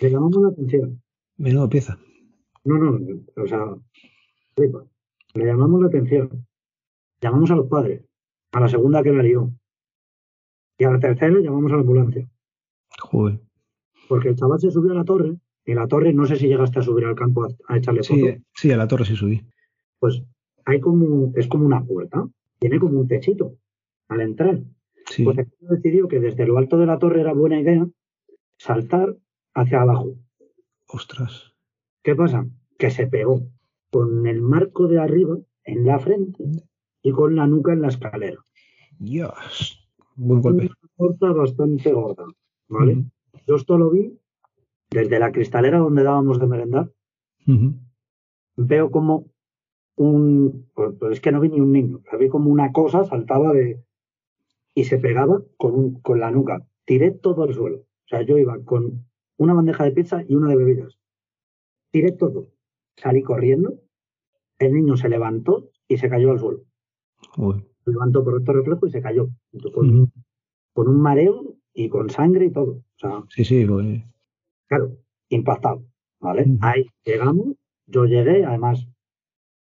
[0.00, 1.02] Le llamamos la atención.
[1.36, 1.98] Menudo pieza.
[2.64, 2.98] No, no,
[3.36, 3.64] o sea,
[5.34, 6.46] le llamamos la atención.
[7.20, 8.04] Llamamos a los padres,
[8.52, 9.50] a la segunda que la lió.
[10.78, 12.28] Y a la tercera llamamos a la ambulancia.
[13.00, 13.40] Joder.
[14.08, 15.38] Porque el chaval se subió a la torre
[15.72, 18.42] en la torre, no sé si llegaste a subir al campo a, echarle sí, foto.
[18.54, 19.46] Sí, a la torre sí subí.
[19.98, 20.22] Pues
[20.68, 23.56] hay como, es como una puerta, tiene como un techito
[24.08, 24.60] al entrar.
[25.06, 25.24] Sí.
[25.24, 27.88] Pues decidió que desde lo alto de la torre era buena idea
[28.58, 29.16] saltar
[29.54, 30.16] hacia abajo.
[30.86, 31.54] Ostras.
[32.02, 32.46] ¿Qué pasa?
[32.76, 33.40] Que se pegó
[33.90, 36.44] con el marco de arriba en la frente
[37.02, 38.44] y con la nuca en la escalera.
[38.98, 39.88] Dios.
[40.16, 40.64] Buen golpe.
[40.64, 42.26] Una corta bastante gorda,
[42.68, 43.06] ¿vale?
[43.46, 44.18] Yo esto lo vi
[44.90, 46.92] desde la cristalera donde dábamos de merendar,
[48.56, 49.30] veo como
[49.98, 53.82] un, pues, es que no vi ni un niño, vi como una cosa saltaba de
[54.74, 56.64] y se pegaba con, un, con la nuca.
[56.84, 57.78] Tiré todo al suelo.
[57.78, 60.98] O sea, yo iba con una bandeja de pizza y una de bebidas.
[61.90, 62.52] Tiré todo.
[62.96, 63.74] Salí corriendo.
[64.58, 66.60] El niño se levantó y se cayó al suelo.
[67.84, 69.30] Se levantó por otro reflejo y se cayó.
[69.74, 70.12] Con,
[70.74, 72.72] con, un mareo y con sangre y todo.
[72.72, 74.02] O sea, sí, sí, pues,
[74.68, 74.96] Claro,
[75.28, 75.82] impactado,
[76.20, 76.46] ¿vale?
[76.60, 78.86] Ahí llegamos, yo llegué, además,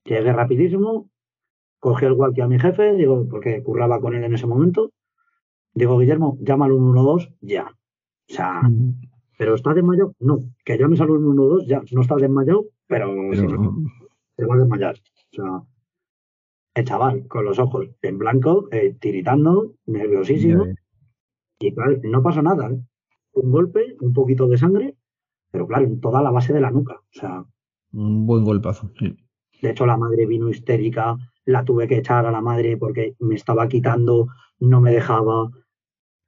[0.05, 1.11] llegué rapidísimo,
[1.79, 4.93] cogí el walkie a mi jefe, digo, porque curraba con él en ese momento,
[5.75, 7.65] digo, Guillermo, llama al 112 ya.
[7.65, 8.63] O sea,
[9.37, 10.15] ¿pero está desmayado?
[10.21, 14.95] No, que llames al 112 ya, no está desmayado, pero, se va a desmayar.
[14.97, 15.63] O sea,
[16.75, 20.67] el chaval con los ojos en blanco, eh, tiritando, nerviosísimo.
[21.59, 22.81] Y claro, no pasó nada, ¿eh?
[23.35, 24.97] Un golpe, un poquito de sangre,
[25.51, 26.95] pero claro, en toda la base de la nuca.
[26.95, 27.45] O sea.
[27.93, 29.17] Un buen golpazo, sí.
[29.63, 33.37] De hecho, la madre vino histérica, la tuve que echar a la madre porque me
[33.37, 34.27] estaba quitando,
[34.59, 35.51] no me dejaba.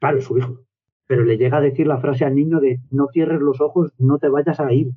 [0.01, 0.61] Claro, su hijo.
[1.07, 4.19] Pero le llega a decir la frase al niño de no cierres los ojos, no
[4.19, 4.91] te vayas a ir.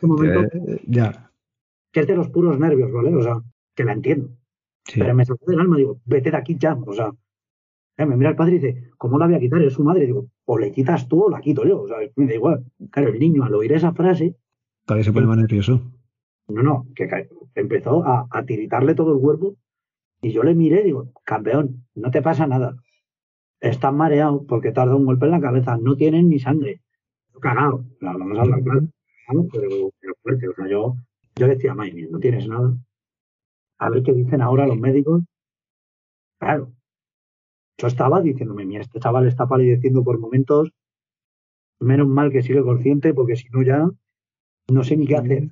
[0.00, 1.30] momento, Eh, ya.
[1.92, 3.14] que es de los puros nervios, ¿vale?
[3.14, 3.40] O sea,
[3.74, 4.30] que la entiendo.
[4.86, 4.98] Sí.
[4.98, 6.74] Pero me sacó del alma, digo, vete de aquí ya.
[6.74, 7.12] O sea,
[7.98, 9.62] eh, me mira el padre y dice, ¿cómo la voy a quitar?
[9.62, 10.06] Es su madre.
[10.06, 11.82] Digo, o le quitas tú o la quito yo.
[11.82, 12.64] O sea, me da igual.
[12.90, 14.34] Claro, el niño al oír esa frase,
[14.86, 15.80] Cada vez se pone más nervioso.
[16.48, 17.08] no, no, que
[17.54, 19.56] empezó a, a tiritarle todo el cuerpo.
[20.20, 22.76] Y yo le miré, digo, campeón, no te pasa nada.
[23.60, 25.76] Estás mareado porque te has dado un golpe en la cabeza.
[25.76, 26.80] No tienes ni sangre.
[27.40, 27.84] Cagado.
[28.00, 28.88] La vamos a hablar claro.
[29.52, 30.48] Pero, pero fuerte.
[30.48, 30.96] O sea, yo,
[31.36, 32.76] yo decía, mía, no tienes nada.
[33.78, 35.22] A ver qué dicen ahora los médicos.
[36.38, 36.72] Claro.
[37.78, 40.72] Yo estaba diciéndome, mira, este chaval está palideciendo por momentos.
[41.80, 43.90] Menos mal que sigue consciente, porque si no ya
[44.68, 45.48] no sé ni qué hacer.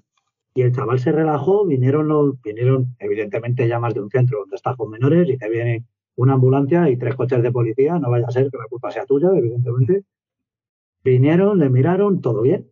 [0.54, 4.76] Y el chaval se relajó, vinieron los, vinieron evidentemente llamas de un centro donde estás
[4.76, 5.84] con menores y te viene
[6.16, 9.06] una ambulancia y tres coches de policía, no vaya a ser que la culpa sea
[9.06, 10.04] tuya, evidentemente.
[11.04, 12.68] Vinieron, le miraron, todo bien.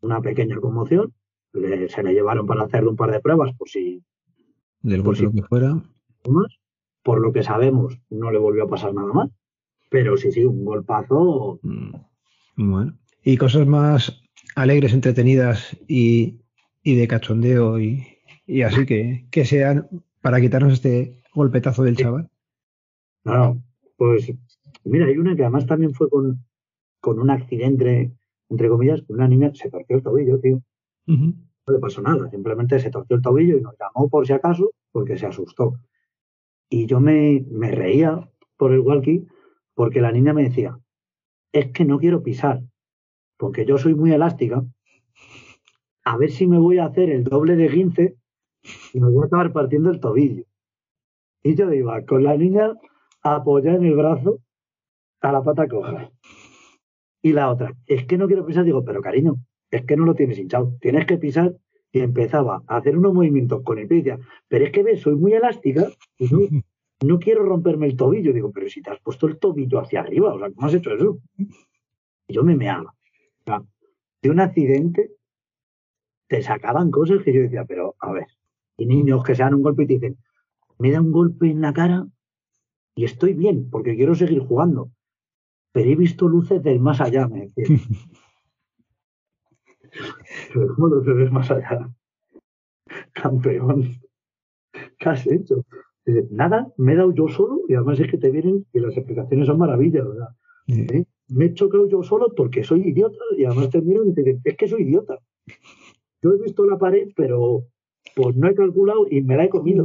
[0.00, 1.12] Una pequeña conmoción,
[1.52, 4.02] le- se le llevaron para hacerle un par de pruebas por si
[4.80, 5.74] Del lo que fuera.
[6.28, 6.58] más.
[7.04, 9.30] Por lo que sabemos, no le volvió a pasar nada más.
[9.90, 11.58] Pero sí, sí, un golpazo.
[11.62, 11.94] Mm,
[12.56, 12.98] Bueno.
[13.24, 14.21] Y cosas más
[14.54, 16.40] alegres, entretenidas y,
[16.82, 18.06] y de cachondeo y,
[18.46, 19.88] y así que, que sean
[20.20, 22.30] para quitarnos este golpetazo del chaval.
[23.24, 23.62] No, no,
[23.96, 24.32] pues
[24.84, 26.44] mira, hay una que además también fue con,
[27.00, 28.12] con un accidente,
[28.48, 30.62] entre comillas, una niña se torció el tobillo, tío.
[31.06, 34.72] No le pasó nada, simplemente se torció el tobillo y nos llamó por si acaso
[34.90, 35.74] porque se asustó.
[36.68, 39.26] Y yo me, me reía por el walkie
[39.74, 40.78] porque la niña me decía,
[41.52, 42.62] es que no quiero pisar,
[43.42, 44.64] porque yo soy muy elástica,
[46.04, 48.14] a ver si me voy a hacer el doble de 15
[48.92, 50.44] y me voy a acabar partiendo el tobillo.
[51.42, 52.72] Y yo iba con la niña
[53.20, 54.38] apoyada en el brazo
[55.22, 56.12] a la pata coja.
[57.20, 59.34] Y la otra, es que no quiero pisar, digo, pero cariño,
[59.72, 61.56] es que no lo tienes hinchado, tienes que pisar
[61.90, 65.00] y empezaba a hacer unos movimientos con el pie y decía, pero es que ves,
[65.00, 66.38] soy muy elástica y no,
[67.04, 68.32] no quiero romperme el tobillo.
[68.32, 70.94] Digo, pero si te has puesto el tobillo hacia arriba, o sea, ¿cómo has hecho
[70.94, 71.18] eso?
[71.36, 72.94] Y yo me meaba.
[73.44, 73.62] Sea,
[74.22, 75.10] de un accidente
[76.28, 78.26] te sacaban cosas que yo decía, pero a ver,
[78.76, 80.18] y niños que se dan un golpe y te dicen,
[80.78, 82.06] me da un golpe en la cara
[82.94, 84.90] y estoy bien porque quiero seguir jugando.
[85.72, 87.64] Pero he visto luces del más allá, me decía.
[90.52, 91.90] Pero ¿cómo luces del más allá?
[93.12, 94.00] Campeón.
[94.98, 95.64] ¿Qué has hecho?
[96.04, 98.96] Dice, Nada, me he dado yo solo y además es que te vienen y las
[98.96, 100.06] explicaciones son maravillas.
[100.68, 101.04] Eh, ¿eh?
[101.32, 104.40] Me he chocado yo solo porque soy idiota y además te miran y te dicen,
[104.44, 105.18] es que soy idiota.
[106.22, 107.64] Yo he visto la pared, pero
[108.14, 109.84] pues no he calculado y me la he comido.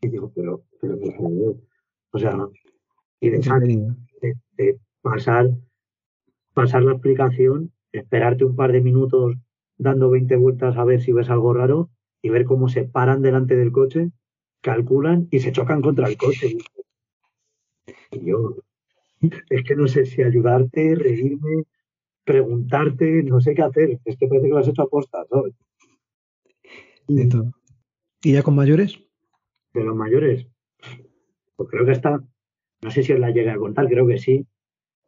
[0.00, 1.56] Y digo, pero, pero por favor.
[2.12, 2.36] O sea,
[3.20, 3.38] y de,
[4.20, 5.50] de- de pasar,
[6.54, 9.34] pasar la explicación, esperarte un par de minutos
[9.78, 11.90] dando 20 vueltas a ver si ves algo raro
[12.22, 14.10] y ver cómo se paran delante del coche,
[14.62, 16.56] calculan y se chocan contra el coche.
[18.12, 18.56] Y yo,
[19.20, 21.64] es que no sé si ayudarte, reírme,
[22.24, 23.98] preguntarte, no sé qué hacer.
[24.04, 25.54] Es que parece que lo has hecho a posta, ¿sabes?
[27.08, 27.52] De todo.
[28.22, 28.98] ¿Y ya con mayores?
[29.72, 30.48] de los mayores,
[31.54, 32.20] pues creo que está,
[32.82, 34.44] no sé si os la llegué a contar, creo que sí,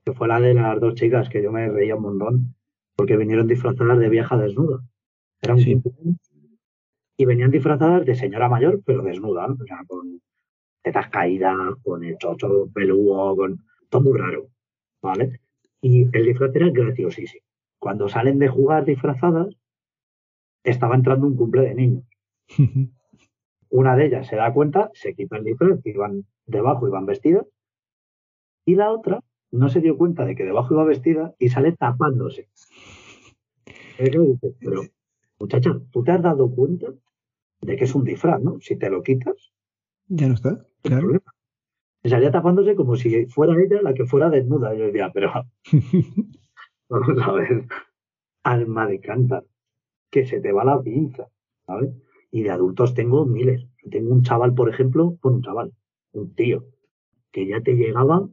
[0.05, 2.55] que fue la de las dos chicas que yo me reía un montón,
[2.95, 4.85] porque vinieron disfrazadas de vieja desnuda.
[5.41, 5.83] Era un Sí.
[7.17, 10.21] y venían disfrazadas de señora mayor, pero desnuda, o sea, con
[10.81, 14.49] tetas caídas, con el chocho peludo, con todo muy raro,
[15.03, 15.41] ¿vale?
[15.83, 17.45] Y el disfraz era graciosísimo.
[17.79, 19.55] Cuando salen de jugar disfrazadas,
[20.65, 22.05] estaba entrando un cumple de niños.
[23.71, 27.47] Una de ellas se da cuenta, se quita el disfraz, que iban debajo iban vestidas,
[28.65, 29.21] y la otra
[29.51, 32.49] no se dio cuenta de que debajo iba vestida y sale tapándose.
[33.99, 34.39] Pero,
[35.39, 36.93] muchacha, ¿tú te has dado cuenta
[37.61, 38.59] de que es un disfraz, no?
[38.61, 39.53] Si te lo quitas,
[40.09, 40.67] ya no está.
[40.83, 41.03] Claro.
[41.03, 41.35] problema.
[42.03, 44.75] Y salía tapándose como si fuera ella la que fuera desnuda.
[44.75, 45.33] Yo decía, pero
[46.89, 47.67] vamos a ver,
[48.43, 49.47] alma de cántaro,
[50.11, 51.29] que se te va la pinza,
[51.67, 51.91] ¿sabes?
[52.31, 53.67] Y de adultos tengo miles.
[53.91, 55.73] Tengo un chaval, por ejemplo, bueno, un chaval,
[56.13, 56.65] un tío,
[57.31, 58.29] que ya te llegaba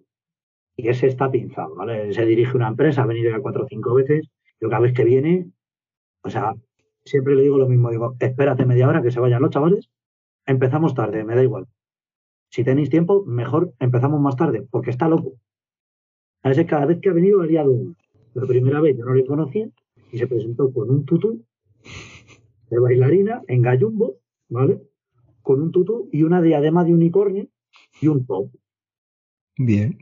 [0.76, 2.14] y ese está pinzado, ¿vale?
[2.14, 4.30] Se dirige una empresa, ha venido ya cuatro o cinco veces,
[4.62, 5.52] yo cada vez que viene,
[6.24, 6.56] o sea,
[7.04, 9.90] siempre le digo lo mismo, digo, espérate media hora que se vayan los chavales,
[10.46, 11.68] empezamos tarde, me da igual.
[12.50, 15.34] Si tenéis tiempo, mejor empezamos más tarde, porque está loco.
[16.42, 17.96] A veces cada vez que ha venido ha liado uno.
[18.34, 19.70] La primera vez yo no le conocía
[20.12, 21.46] y se presentó con un tutú
[22.70, 24.82] de bailarina en gallumbo, ¿vale?
[25.42, 27.48] Con un tutú y una diadema de unicornio
[28.02, 28.52] y un top.
[29.58, 29.98] Bien.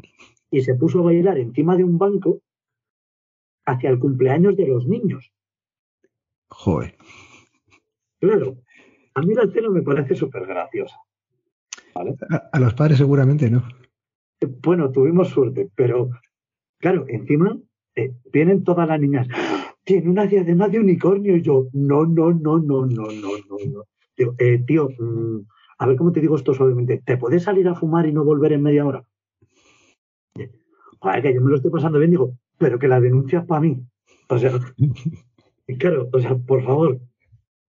[0.52, 2.42] Y se puso a bailar encima de un banco
[3.66, 5.34] hacia el cumpleaños de los niños.
[6.50, 6.96] Joder.
[8.20, 8.58] Claro,
[9.14, 10.98] a mí la escena me parece súper graciosa.
[11.98, 12.16] ¿Vale?
[12.30, 13.64] A, a los padres seguramente no.
[14.62, 16.10] Bueno, tuvimos suerte, pero
[16.80, 17.58] claro, encima
[17.96, 19.28] eh, vienen todas las niñas.
[19.84, 23.84] Tiene una diadema de unicornio y yo, no, no, no, no, no, no, no, no.
[24.16, 25.40] Digo, eh, tío, mm,
[25.80, 27.02] a ver cómo te digo esto suavemente.
[27.04, 29.04] ¿Te puedes salir a fumar y no volver en media hora?
[31.00, 33.62] Joder, que yo me lo estoy pasando bien, digo, pero que la denuncia es para
[33.62, 33.82] mí.
[34.30, 34.52] O sea,
[35.80, 37.00] claro, o sea, por favor,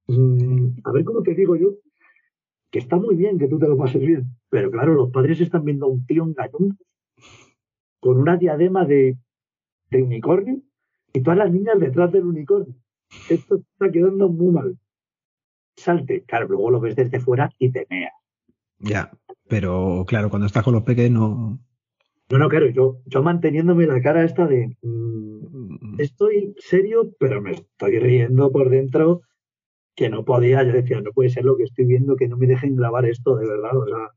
[0.08, 1.74] mm, a ver cómo te digo yo,
[2.70, 5.64] que está muy bien que tú te lo pases bien, pero claro, los padres están
[5.64, 6.78] viendo a un tío en gallón
[8.00, 9.16] con una diadema de,
[9.90, 10.60] de unicornio
[11.12, 12.74] y todas las niñas detrás del unicornio.
[13.28, 14.78] Esto está quedando muy mal.
[15.76, 18.12] Salte, claro, luego lo ves desde fuera y te meas.
[18.78, 19.10] Ya,
[19.48, 21.58] pero claro, cuando estás con los peques no.
[22.30, 27.52] No, no, claro, yo, yo manteniéndome la cara esta de mm, estoy serio, pero me
[27.52, 29.22] estoy riendo por dentro
[29.98, 30.62] que no podía.
[30.62, 33.34] Yo decía, no puede ser lo que estoy viendo, que no me dejen grabar esto
[33.36, 33.76] de verdad.
[33.76, 34.14] O sea,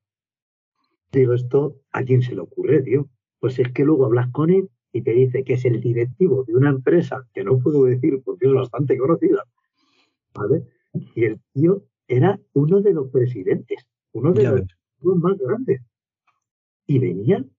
[1.12, 3.10] digo, esto, ¿a quién se le ocurre, tío?
[3.40, 6.56] Pues es que luego hablas con él y te dice que es el directivo de
[6.56, 9.44] una empresa que no puedo decir porque es bastante conocida,
[10.36, 10.62] ¿vale?
[11.16, 14.68] Y el tío era uno de los presidentes, uno de Ya los ves.
[15.02, 15.82] más grandes.
[16.86, 17.50] Y venían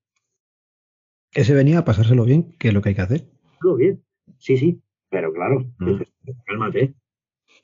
[1.33, 3.25] Ese venía a pasárselo bien, que es lo que hay que hacer.
[3.61, 4.01] todo bien.
[4.39, 5.87] Sí, sí, pero claro, Mm.
[5.87, 6.09] dices,
[6.47, 6.95] cálmate.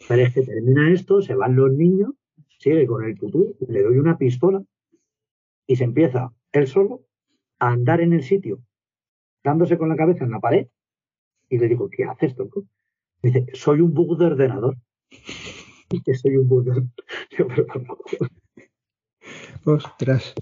[0.07, 2.13] Pero es que termina esto, se van los niños,
[2.59, 4.63] sigue con el tutú, le doy una pistola
[5.67, 7.03] y se empieza él solo
[7.59, 8.61] a andar en el sitio,
[9.43, 10.67] dándose con la cabeza en la pared.
[11.49, 12.65] Y le digo, ¿qué haces, tronco?
[13.23, 14.77] Me dice, soy un bug de ordenador.
[15.91, 16.83] Y que soy un bug de
[17.31, 18.05] Digo, "Pero, por favor".
[19.65, 20.35] Ostras.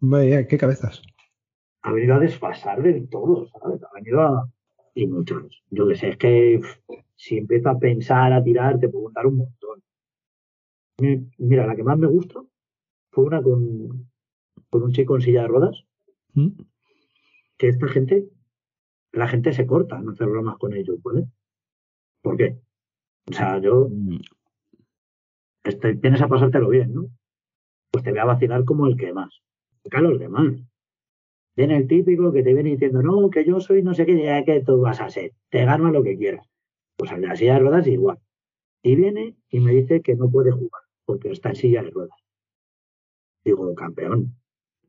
[0.00, 1.00] Vaya, qué cabezas.
[1.82, 3.80] ha venido a desfasar del todo, ¿sabes?
[3.84, 4.50] Ha venido a...
[4.94, 5.62] Y muchos.
[5.70, 6.60] Yo que sé, es que
[7.22, 9.82] si empiezo a pensar, a tirar, te puedo contar un montón.
[11.00, 12.40] Mi- Mira, la que más me gusta
[13.12, 14.10] fue una con,
[14.70, 15.84] con un chico en silla de ruedas,
[16.34, 16.48] ¿Mm?
[17.58, 18.26] que esta gente,
[19.12, 21.26] la gente se corta en hacer bromas con ellos, ¿vale?
[22.22, 22.58] ¿Por qué?
[23.30, 23.88] O sea, yo,
[25.64, 27.06] este, vienes a pasártelo bien, ¿no?
[27.90, 29.42] Pues te voy a vacilar como el que más.
[29.84, 30.54] Acá los demás.
[31.54, 34.42] Viene el típico que te viene diciendo, no, que yo soy no sé qué, ya
[34.44, 36.46] que tú vas a ser, te gano lo que quieras.
[37.00, 38.18] Pues en la silla de ruedas igual.
[38.82, 42.18] Y viene y me dice que no puede jugar, porque está en silla de ruedas.
[43.42, 44.36] Digo, campeón,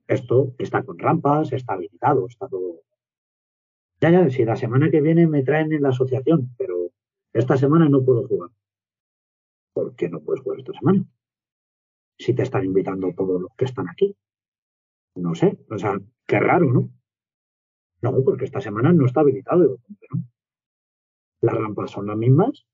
[0.07, 2.82] esto está con rampas, está habilitado, está todo.
[4.01, 6.91] Ya, ya, si la semana que viene me traen en la asociación, pero
[7.32, 8.49] esta semana no puedo jugar.
[9.74, 11.05] ¿Por qué no puedes jugar esta semana?
[12.18, 14.18] Si te están invitando todos los que están aquí.
[15.16, 15.97] No sé, o sea,
[16.28, 16.89] qué raro, ¿no?
[18.01, 19.62] No, porque esta semana no está habilitado.
[19.62, 20.24] Digo, ¿cómo que no?
[21.41, 22.65] Las rampas son las mismas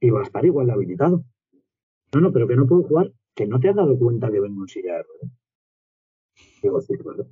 [0.00, 1.24] y va a estar igual de habilitado.
[2.12, 4.62] No, no, pero que no puedo jugar, que no te has dado cuenta que vengo
[4.62, 5.30] en silla de ruedas.
[6.62, 7.26] Digo, sí, claro,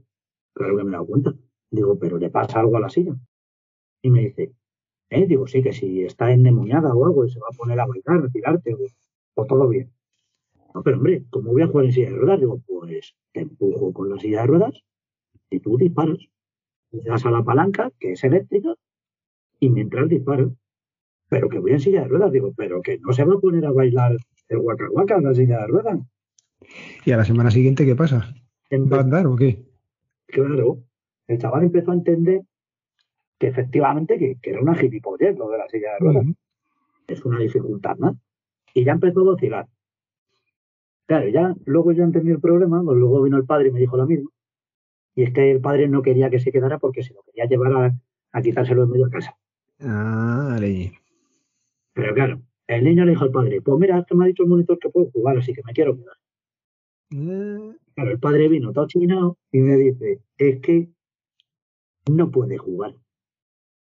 [0.55, 1.35] claro que me he dado cuenta.
[1.71, 3.15] Digo, pero le pasa algo a la silla.
[4.03, 4.53] Y me dice,
[5.11, 7.87] eh, digo, sí, que si está endemoniada o algo y se va a poner a
[7.87, 8.75] bailar, a tirarte,
[9.35, 9.93] o, todo bien.
[10.75, 12.41] No, pero hombre, ¿cómo voy a jugar en silla de ruedas?
[12.41, 14.83] Digo, pues te empujo con la silla de ruedas
[15.51, 16.19] y tú disparas.
[16.91, 18.75] Le das a la palanca, que es eléctrica,
[19.61, 20.49] y mientras disparas.
[21.33, 23.65] Pero que voy en silla de ruedas, digo, pero que no se va a poner
[23.65, 24.15] a bailar
[24.51, 25.99] el guaca guaca en la silla de ruedas.
[27.07, 28.35] ¿Y a la semana siguiente qué pasa?
[28.71, 29.65] ¿Va a andar o qué?
[30.27, 30.83] Claro,
[31.29, 32.43] el chaval empezó a entender
[33.39, 36.27] que efectivamente que, que era una gilipollez lo de la silla de ruedas.
[37.07, 38.15] Es una dificultad más.
[38.75, 39.67] Y ya empezó a vacilar.
[41.07, 43.97] Claro, ya luego yo entendí el problema, pues luego vino el padre y me dijo
[43.97, 44.29] lo mismo.
[45.15, 47.73] Y es que el padre no quería que se quedara porque se lo quería llevar
[47.73, 47.95] a,
[48.33, 49.35] a quitárselo en medio de casa.
[49.81, 50.93] Ah, vale.
[51.95, 54.43] Pero claro, el niño le dijo al padre, pues mira, es que me ha dicho
[54.45, 56.17] el monitor que puedo jugar, así que me quiero quedar.
[57.11, 60.89] Eh, Claro, el padre vino todo chinado y me dice, es que
[62.11, 62.95] no puede jugar.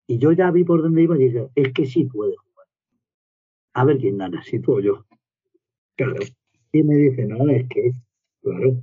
[0.08, 2.66] Y yo ya vi por dónde iba y dije, es que sí puede jugar.
[3.74, 5.06] A ver quién gana, si tú o yo.
[5.96, 6.16] Claro.
[6.72, 7.92] Y me dice, no, es que,
[8.42, 8.82] claro,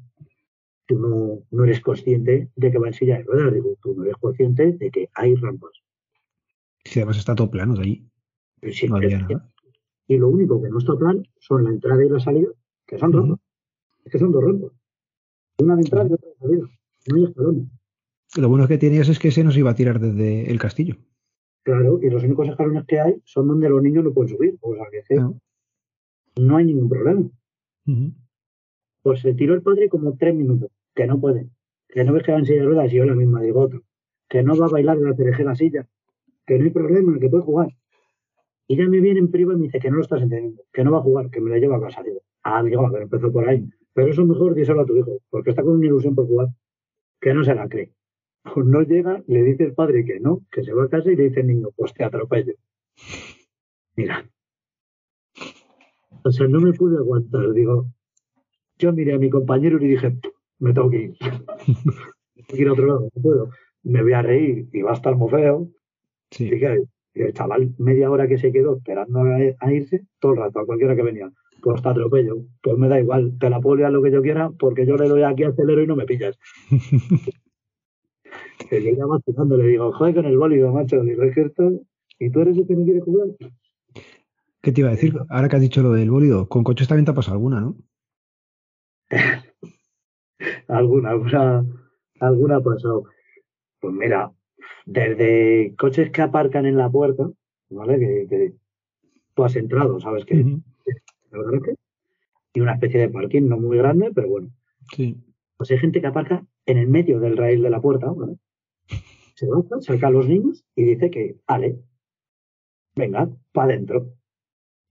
[0.86, 3.54] tú no, no eres consciente de que va en silla de ruedas.
[3.54, 5.72] Digo, tú no eres consciente de que hay rampas.
[6.86, 8.06] Si además está todo plano de allí.
[8.62, 12.50] Y lo único que no está plano son la entrada y la salida,
[12.86, 13.20] que son Ujú.
[13.20, 13.40] rampas.
[14.06, 14.72] Es que son dos rampas.
[15.60, 16.68] Una de entrada y otra de salida.
[17.10, 17.64] No hay escalones.
[18.38, 20.96] Lo bueno que tenías es que se nos iba a tirar desde el castillo.
[21.64, 24.58] Claro, y los únicos escalones que hay son donde los niños no pueden subir.
[24.62, 25.40] O sea, que No.
[26.38, 27.30] no hay ningún problema.
[29.02, 31.50] Pues se tiró el padre como tres minutos, que no puede,
[31.88, 33.82] que no ves que va en silla de ruedas y yo la misma digo otro,
[34.28, 35.88] que no va a bailar de la perejera silla,
[36.46, 37.70] que no hay problema, que puede jugar.
[38.72, 40.84] Y ya me viene en privado y me dice que no lo estás entendiendo, que
[40.84, 42.04] no va a jugar, que me la lleva a casa.
[42.04, 43.68] Digo, ah, digo, a ver, empezó por ahí.
[43.94, 46.50] Pero eso mejor díselo a tu hijo, porque está con una ilusión por jugar,
[47.20, 47.92] que no se la cree.
[48.44, 51.16] Pues no llega, le dice el padre que no, que se va a casa y
[51.16, 52.54] le dice el niño, pues te atropello.
[53.96, 54.30] Mira.
[56.24, 57.88] O sea, no me pude aguantar, digo,
[58.78, 60.16] yo miré a mi compañero y le dije,
[60.60, 61.18] me tengo que ir.
[62.36, 63.50] me tengo que ir a otro lado, no puedo.
[63.82, 65.72] Me voy a reír y va a estar muy feo.
[66.30, 66.52] Sí.
[66.54, 66.60] Y
[67.14, 70.66] y el chaval, media hora que se quedó esperando a, irse, todo el rato, a
[70.66, 71.32] cualquiera que venía,
[71.62, 72.38] pues te atropello.
[72.62, 75.24] Pues me da igual, te la puedo lo que yo quiera, porque yo le doy
[75.24, 76.38] aquí acelero y no me pillas.
[78.70, 81.36] que yo ya vacilando le digo, joder con el bólido, macho, digo, es
[82.20, 83.28] ¿y tú eres el que no quiere jugar?
[84.62, 85.18] ¿Qué te iba a decir?
[85.30, 87.78] Ahora que has dicho lo del bólido, con coches también te ha pasado alguna, ¿no?
[90.68, 91.66] alguna, alguna,
[92.20, 93.06] alguna ha pasado.
[93.80, 94.32] Pues mira,
[94.90, 97.30] desde coches que aparcan en la puerta,
[97.70, 98.00] ¿vale?
[98.00, 98.54] Que, que
[99.36, 101.76] tú has entrado, sabes garaje,
[102.54, 104.50] y una especie de parking no muy grande, pero bueno.
[104.96, 105.16] Sí.
[105.58, 108.38] Pues hay gente que aparca en el medio del raíl de la puerta, ¿vale?
[109.36, 111.80] Se baja, saca a los niños y dice que, vale,
[112.96, 114.16] venga, para adentro.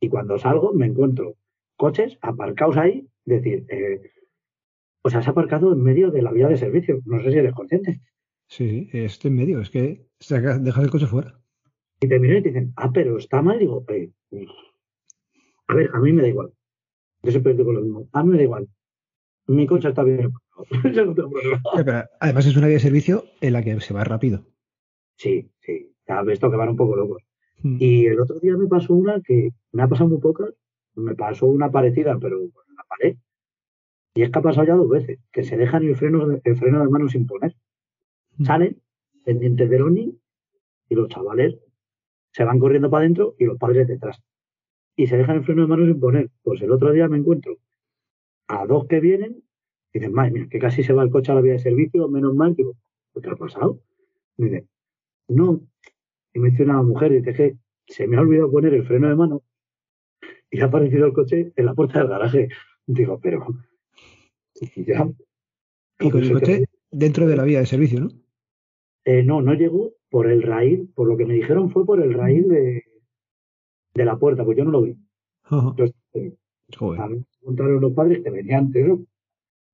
[0.00, 1.34] Y cuando salgo me encuentro
[1.76, 4.00] coches aparcados ahí, decir, eh,
[5.02, 7.00] pues has aparcado en medio de la vía de servicio.
[7.04, 8.00] No sé si eres consciente.
[8.48, 11.38] Sí, sí, este en medio, es que saca- dejas el coche fuera.
[12.00, 13.58] Y te miran y te dicen, ah, pero está mal.
[13.58, 14.10] Digo, eh,
[15.66, 16.52] a ver, a mí me da igual.
[17.22, 18.08] Yo siempre digo lo mismo.
[18.12, 18.68] A mí me da igual.
[19.48, 20.30] Mi coche está bien.
[20.52, 20.92] aparcado.
[20.92, 21.62] Yo no tengo problema.
[21.76, 24.44] Ya, pero además es una vía de servicio en la que se va rápido.
[25.16, 25.92] Sí, sí.
[26.06, 27.22] Ya ves que van un poco locos.
[27.62, 27.76] Mm.
[27.80, 30.54] Y el otro día me pasó una que me ha pasado muy pocas.
[30.94, 33.16] Me pasó una parecida, pero en la pared.
[34.14, 36.80] Y es que ha pasado ya dos veces, que se dejan el freno, el freno
[36.82, 37.54] de mano sin poner.
[38.44, 38.80] Salen
[39.24, 40.16] pendientes de los niños
[40.88, 41.58] y los chavales
[42.32, 44.22] se van corriendo para adentro y los padres detrás.
[44.96, 46.30] Y se dejan el freno de mano sin poner.
[46.42, 47.58] Pues el otro día me encuentro
[48.48, 49.42] a dos que vienen
[49.92, 52.08] y dicen, madre mía, que casi se va el coche a la vía de servicio,
[52.08, 52.54] menos mal.
[52.54, 52.74] Digo,
[53.14, 53.80] ¿qué te ha pasado?
[54.36, 54.66] Me dice,
[55.28, 55.60] no.
[56.32, 59.16] Y me dice una mujer, dice que se me ha olvidado poner el freno de
[59.16, 59.42] mano
[60.50, 62.48] y ha aparecido el coche en la puerta del garaje.
[62.86, 63.46] Digo, pero.
[64.54, 65.08] y ya.
[66.00, 68.08] Y con el coche dentro de la vía de servicio, ¿no?
[69.10, 72.12] Eh, no, no llegó por el raíl, por lo que me dijeron fue por el
[72.14, 72.82] raíl de,
[73.94, 74.96] de la puerta, pues yo no lo vi.
[76.14, 76.34] Eh,
[76.78, 77.00] Joder.
[77.00, 79.04] a mí me preguntaron los padres que venían antes, ¿no?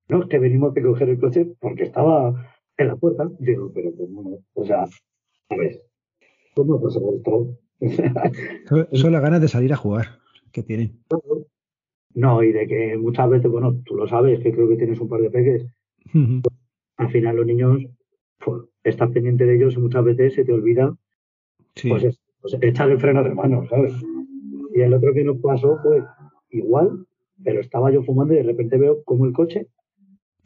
[0.08, 2.32] No, es que venimos a coger el coche porque estaba
[2.76, 3.28] en la puerta.
[3.40, 5.80] Digo, pero pues no, o sea, a ver,
[6.54, 7.56] ¿cómo pasa esto?
[8.68, 10.18] Son- Son las ganas de salir a jugar
[10.52, 11.00] que tienen.
[12.14, 15.08] No, y de que muchas veces, bueno, tú lo sabes, que creo que tienes un
[15.08, 15.66] par de peques,
[16.98, 17.82] al final los niños,
[18.44, 20.96] pues, estás pendiente de ellos y muchas veces se te olvida,
[21.74, 21.88] Sí.
[21.88, 23.94] pues, es- pues, echar el freno de mano, ¿sabes?
[24.74, 26.02] Y el otro que nos pasó fue
[26.50, 27.06] igual,
[27.42, 29.68] pero estaba yo fumando y de repente veo como el coche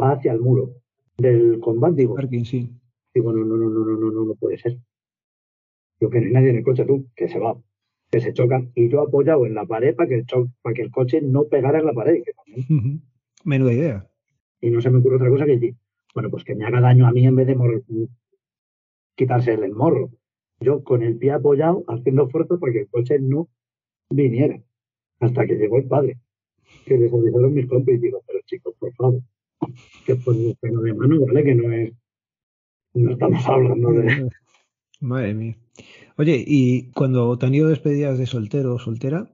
[0.00, 0.70] va hacia el muro
[1.18, 1.96] del combate.
[1.96, 2.70] Digo, Parking, sí.
[3.14, 4.78] digo no, no, no, no, no, no, no, no puede ser.
[6.00, 7.56] Yo que no hay nadie en el coche, tú, que se va,
[8.10, 8.70] que se chocan.
[8.74, 11.44] Y yo apoyado en la pared para que el, cho- para que el coche no
[11.44, 12.22] pegara en la pared.
[12.56, 13.00] Ujú.
[13.44, 14.06] Menuda idea.
[14.60, 15.74] y no se me ocurre otra cosa que decir,
[16.14, 17.54] bueno, pues que me haga daño a mí en vez de
[19.18, 20.10] quitarse el morro.
[20.60, 23.48] Yo con el pie apoyado, haciendo fuerza para que el coche no
[24.08, 24.60] viniera,
[25.20, 26.18] hasta que llegó el padre,
[26.86, 29.20] que les avisaron mis compis y digo, pero chicos, por favor,
[30.06, 31.44] que por un freno de mano, ¿vale?
[31.44, 31.92] Que no es,
[32.94, 34.30] no estamos hablando de...
[35.00, 35.56] Madre mía.
[36.16, 39.30] Oye, y cuando te han ido despedidas de soltero o soltera,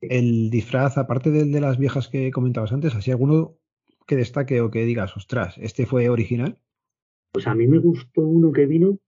[0.00, 3.58] el disfraz, aparte del de las viejas que comentabas antes, ¿así alguno
[4.06, 6.58] que destaque o que digas, ostras, este fue original?
[7.32, 8.98] Pues a mí me gustó uno que vino,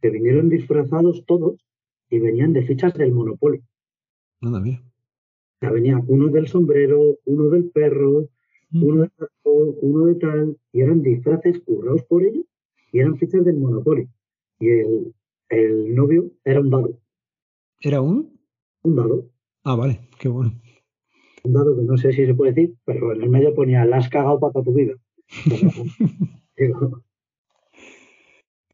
[0.00, 1.60] que vinieron disfrazados todos
[2.10, 3.62] y venían de fichas del Monopoly.
[4.40, 4.82] Nada, mía.
[4.84, 8.28] O sea, venía uno del sombrero, uno del perro,
[8.72, 9.10] uno de
[9.44, 12.44] uno de tal, y eran disfraces currados por ellos
[12.92, 14.08] y eran fichas del Monopoly.
[14.60, 15.14] Y el,
[15.48, 16.98] el novio era un dado,
[17.80, 18.38] ¿Era un?
[18.82, 19.30] un dado,
[19.64, 20.52] Ah, vale, qué bueno.
[21.44, 23.96] un dado que no sé si se puede decir, pero en el medio ponía, la
[23.98, 24.94] has cagado para toda tu vida.
[26.56, 27.02] digo,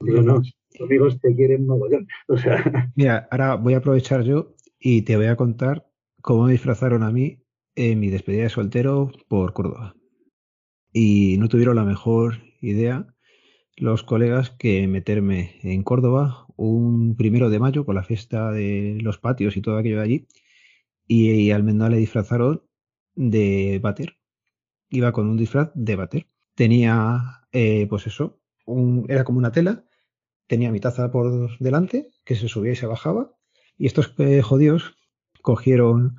[0.00, 0.42] no,
[0.72, 2.06] tus amigos te quieren mogollón.
[2.96, 5.86] Mira, ahora voy a aprovechar yo y te voy a contar
[6.20, 7.44] cómo me disfrazaron a mí
[7.74, 9.94] en mi despedida de soltero por Córdoba.
[10.92, 13.06] y no tuvieron la mejor idea
[13.76, 19.18] los colegas que meterme en Córdoba un primero de mayo con la fiesta de los
[19.18, 20.26] patios y todo aquello de allí
[21.06, 22.62] y, al menos le disfrazaron
[23.14, 24.18] de bater.
[24.88, 26.26] Iba con un disfraz de bater.
[26.54, 28.40] Tenía, eh, pues eso,
[29.08, 29.84] era como una tela,
[30.52, 33.32] tenía mi taza por delante que se subía y se bajaba
[33.78, 34.98] y estos eh, jodidos
[35.40, 36.16] cogieron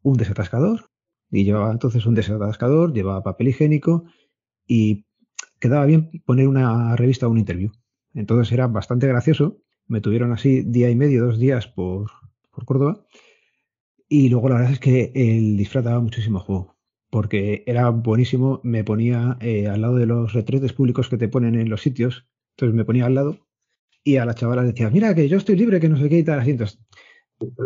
[0.00, 0.88] un desatascador
[1.30, 4.04] y llevaba entonces un desatascador, llevaba papel higiénico
[4.66, 5.04] y
[5.60, 7.70] quedaba bien poner una revista o un interview.
[8.14, 9.58] Entonces era bastante gracioso.
[9.86, 12.10] Me tuvieron así día y medio, dos días por,
[12.50, 13.04] por Córdoba.
[14.08, 16.76] Y luego la verdad es que el disfraz daba muchísimo juego.
[17.10, 18.62] Porque era buenísimo.
[18.64, 22.26] Me ponía eh, al lado de los retretes públicos que te ponen en los sitios.
[22.54, 23.45] Entonces me ponía al lado
[24.06, 26.22] y a la chavala decía, mira que yo estoy libre, que no sé qué y
[26.22, 26.38] tal.
[26.38, 26.78] Así, entonces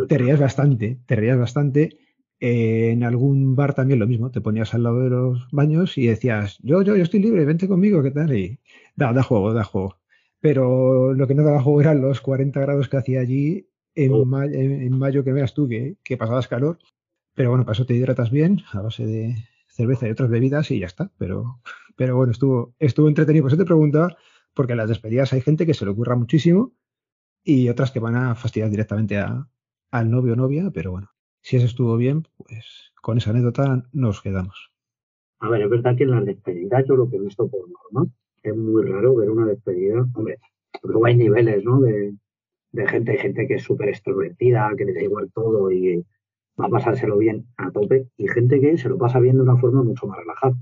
[0.08, 1.98] te reías bastante, te reías bastante
[2.40, 6.06] eh, en algún bar también lo mismo, te ponías al lado de los baños y
[6.06, 8.34] decías, yo, yo, yo estoy libre, vente conmigo, ¿qué tal?
[8.34, 8.58] Y
[8.96, 9.98] da, da juego, da juego.
[10.40, 14.24] Pero lo que no daba juego eran los 40 grados que hacía allí en, oh.
[14.24, 16.78] mayo, que veas tú que, que, pasabas calor.
[17.34, 19.36] Pero bueno, para eso te hidratas bien a base de
[19.68, 21.12] cerveza y otras bebidas y ya está.
[21.18, 21.60] Pero,
[21.96, 23.42] pero bueno, estuvo, estuvo entretenido.
[23.42, 24.16] Pues yo te preguntaba,
[24.54, 26.72] porque en las despedidas hay gente que se le ocurra muchísimo
[27.42, 29.48] y otras que van a fastidiar directamente a,
[29.90, 34.20] al novio o novia, pero bueno, si eso estuvo bien, pues con esa anécdota nos
[34.20, 34.72] quedamos.
[35.40, 38.10] A ver, es verdad que en las despedidas yo lo que he visto por norma
[38.42, 40.06] es muy raro ver una despedida.
[40.14, 40.38] Hombre,
[40.82, 41.80] luego hay niveles, ¿no?
[41.80, 42.14] De,
[42.86, 46.04] gente, hay gente que es súper extrovertida, que le da igual todo y
[46.60, 49.56] va a pasárselo bien a tope, y gente que se lo pasa bien de una
[49.56, 50.56] forma mucho más relajada.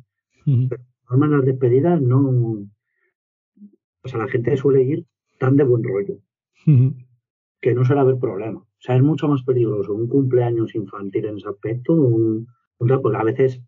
[0.44, 2.64] Pero norma en las despedidas no.
[4.02, 5.04] O sea, la gente suele ir
[5.38, 6.18] tan de buen rollo
[7.60, 8.60] que no suele haber problema.
[8.60, 12.46] O sea, es mucho más peligroso un cumpleaños infantil en ese aspecto, un,
[12.78, 13.60] porque a veces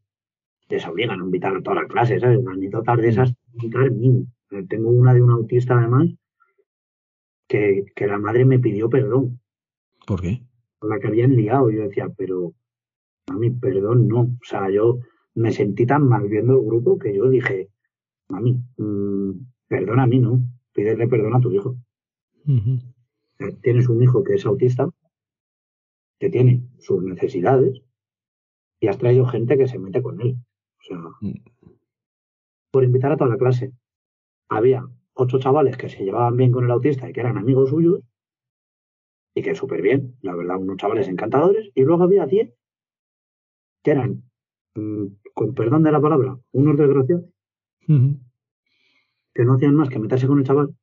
[0.69, 2.39] les obligan a invitar a toda la clase, ¿sabes?
[2.47, 4.25] Anécdotas de esas, invitar mí.
[4.69, 6.09] Tengo una de un autista además
[7.49, 9.41] que, que la madre me pidió perdón.
[10.07, 10.43] ¿Por qué?
[10.79, 11.71] Por la que habían liado.
[11.71, 12.53] Yo decía, pero,
[13.29, 14.21] mami, perdón, no.
[14.21, 15.01] O sea, yo
[15.35, 17.71] me sentí tan mal viendo el grupo que yo dije,
[18.29, 19.33] mami, mmm,
[19.71, 20.41] perdona a mí, ¿no?
[20.73, 21.77] Pídele perdón a tu hijo.
[23.63, 24.91] Tienes un hijo que es autista,
[26.19, 27.81] que tiene sus necesidades
[28.81, 30.37] y has traído gente que se mete con él.
[30.81, 31.43] O sea, mm.
[32.73, 33.73] por invitar a toda la clase.
[34.49, 38.01] Había ocho chavales que se llevaban bien con el autista y que eran amigos suyos
[39.37, 41.71] y que súper bien, la verdad, unos chavales encantadores.
[41.77, 42.53] Y luego había diez
[43.85, 44.25] que eran,
[44.75, 47.27] mm, con perdón de la palabra, unos desgraciados
[49.35, 50.75] que no hacían más que meterse con el chaval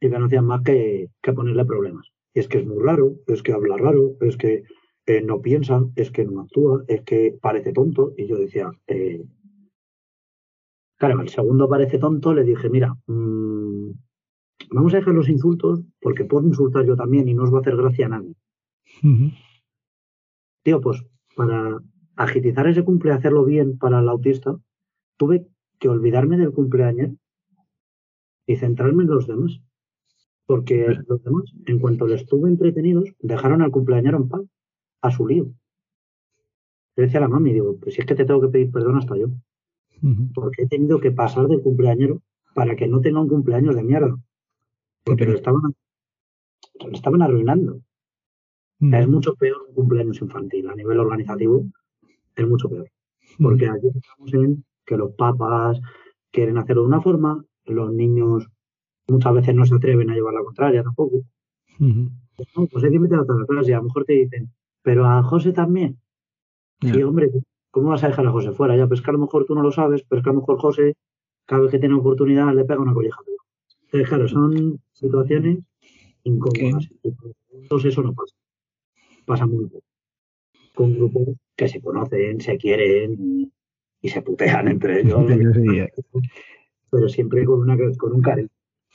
[0.00, 3.42] y que no hacían más que, que ponerle problemas es que es muy raro, es
[3.42, 4.64] que habla raro, es que
[5.06, 8.12] eh, no piensa, es que no actúa, es que parece tonto.
[8.16, 9.24] Y yo decía, eh,
[10.98, 13.90] claro, el segundo parece tonto, le dije, mira, mm,
[14.70, 17.60] vamos a dejar los insultos porque puedo insultar yo también y no os va a
[17.60, 18.34] hacer gracia a nadie.
[20.64, 21.04] Tío, pues
[21.36, 21.78] para
[22.16, 24.56] agitizar ese cumple, hacerlo bien para el autista,
[25.16, 25.46] tuve
[25.84, 27.10] que olvidarme del cumpleaños
[28.46, 29.60] y centrarme en los demás.
[30.46, 34.40] Porque los demás, en cuanto les estuvo entretenidos, dejaron al cumpleañero en paz,
[35.02, 35.52] a su lío.
[36.96, 38.96] Le decía a la mami, digo, pues si es que te tengo que pedir perdón
[38.96, 39.26] hasta yo.
[40.34, 42.22] Porque he tenido que pasar del cumpleañero
[42.54, 44.16] para que no tenga un cumpleaños de mierda.
[45.04, 45.74] Porque lo estaban,
[46.80, 47.82] lo estaban arruinando.
[48.80, 51.66] es mucho peor un cumpleaños infantil a nivel organizativo.
[52.36, 52.90] Es mucho peor.
[53.38, 55.80] Porque aquí estamos en que los papás
[56.30, 58.48] quieren hacerlo de una forma, los niños
[59.08, 61.22] muchas veces no se atreven a llevar la contraria tampoco.
[61.78, 65.06] pues hay que meter a toda la clase y a lo mejor te dicen, pero
[65.06, 65.98] a José también.
[66.80, 67.30] Y hombre,
[67.70, 68.76] ¿cómo vas a dejar a José fuera?
[68.76, 70.40] Ya, pues que a lo mejor tú no lo sabes, pero es que a lo
[70.40, 70.94] mejor José,
[71.46, 73.20] cada vez que tiene oportunidad, le pega una colleja.
[73.84, 75.58] Entonces, claro, son situaciones
[76.24, 76.88] incómodas.
[77.52, 78.34] Entonces eso no pasa.
[79.24, 79.84] Pasa muy poco.
[80.74, 83.52] Con grupos que se conocen, se quieren
[84.04, 85.24] y, se putean entre ellos.
[86.90, 88.50] pero siempre con, una, con un cariño.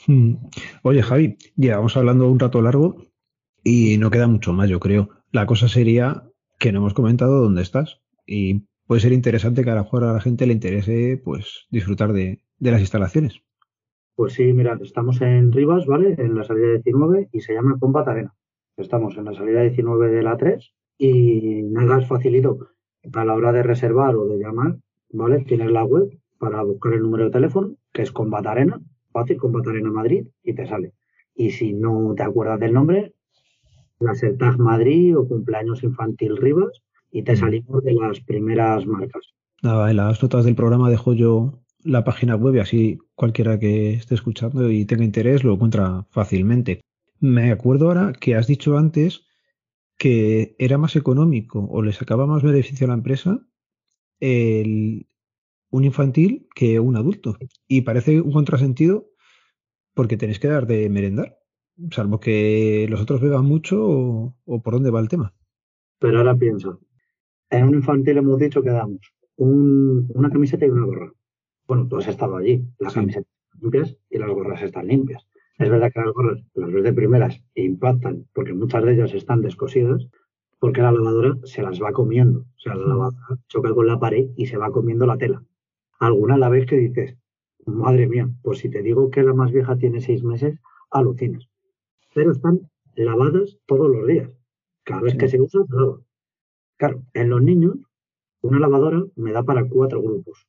[0.08, 0.36] Hmm.
[0.84, 2.98] Oye, Javi, llevamos hablando un rato largo
[3.64, 5.10] y no queda mucho más, yo creo.
[5.32, 6.24] La cosa sería
[6.60, 10.14] que no hemos comentado dónde estás y puede ser interesante que a lo mejor a
[10.14, 13.42] la gente le interese pues disfrutar de, las instalaciones.
[14.16, 16.16] Pues sí, mira, estamos en Rivas, ¿vale?
[16.18, 18.36] En la salida 19 y se llama Combat Arena.
[18.78, 22.60] Estamos en la salida 19 de la 3 y nada es facilito
[23.14, 24.78] a la hora de reservar o de llamar,
[25.12, 25.44] ¿vale?
[25.46, 28.82] Tienes la web para buscar el número de teléfono, que es Combat Arena,
[29.12, 30.94] fácil combatar en Madrid y te sale.
[31.36, 33.14] Y si no te acuerdas del nombre,
[34.00, 36.82] la Tag Madrid o cumpleaños infantil Rivas
[37.12, 39.34] y te salimos de las primeras marcas.
[39.62, 43.94] Nada, en las notas del programa dejo yo la página web y así cualquiera que
[43.94, 46.82] esté escuchando y tenga interés lo encuentra fácilmente.
[47.20, 49.26] Me acuerdo ahora que has dicho antes
[49.98, 53.46] que era más económico o le sacaba más beneficio a la empresa
[54.20, 55.08] el,
[55.72, 57.38] un infantil que un adulto.
[57.68, 59.08] Y parece un contrasentido
[59.94, 61.38] porque tenéis que dar de merendar,
[61.92, 65.34] salvo que los otros beban mucho o, por dónde va el tema.
[66.00, 66.80] Pero ahora pienso,
[67.50, 69.00] en un infantil hemos dicho que damos
[69.36, 71.14] una camiseta y una gorra.
[71.68, 75.28] Bueno, tú has estado allí, las camisetas están limpias y las gorras están limpias.
[75.58, 79.42] Es verdad que las gorras, las ves de primeras, impactan porque muchas de ellas están
[79.42, 80.08] descosidas,
[80.60, 82.42] porque la lavadora se las va comiendo.
[82.42, 85.44] O sea, la lavadora choca con la pared y se va comiendo la tela.
[86.00, 87.18] Alguna la vez que dices,
[87.66, 90.60] madre mía, pues si te digo que la más vieja tiene seis meses,
[90.92, 91.48] alucinas.
[92.14, 94.30] Pero están lavadas todos los días.
[94.84, 96.00] Cada vez que se usa, lava.
[96.78, 97.78] Claro, en los niños,
[98.42, 100.48] una lavadora me da para cuatro grupos.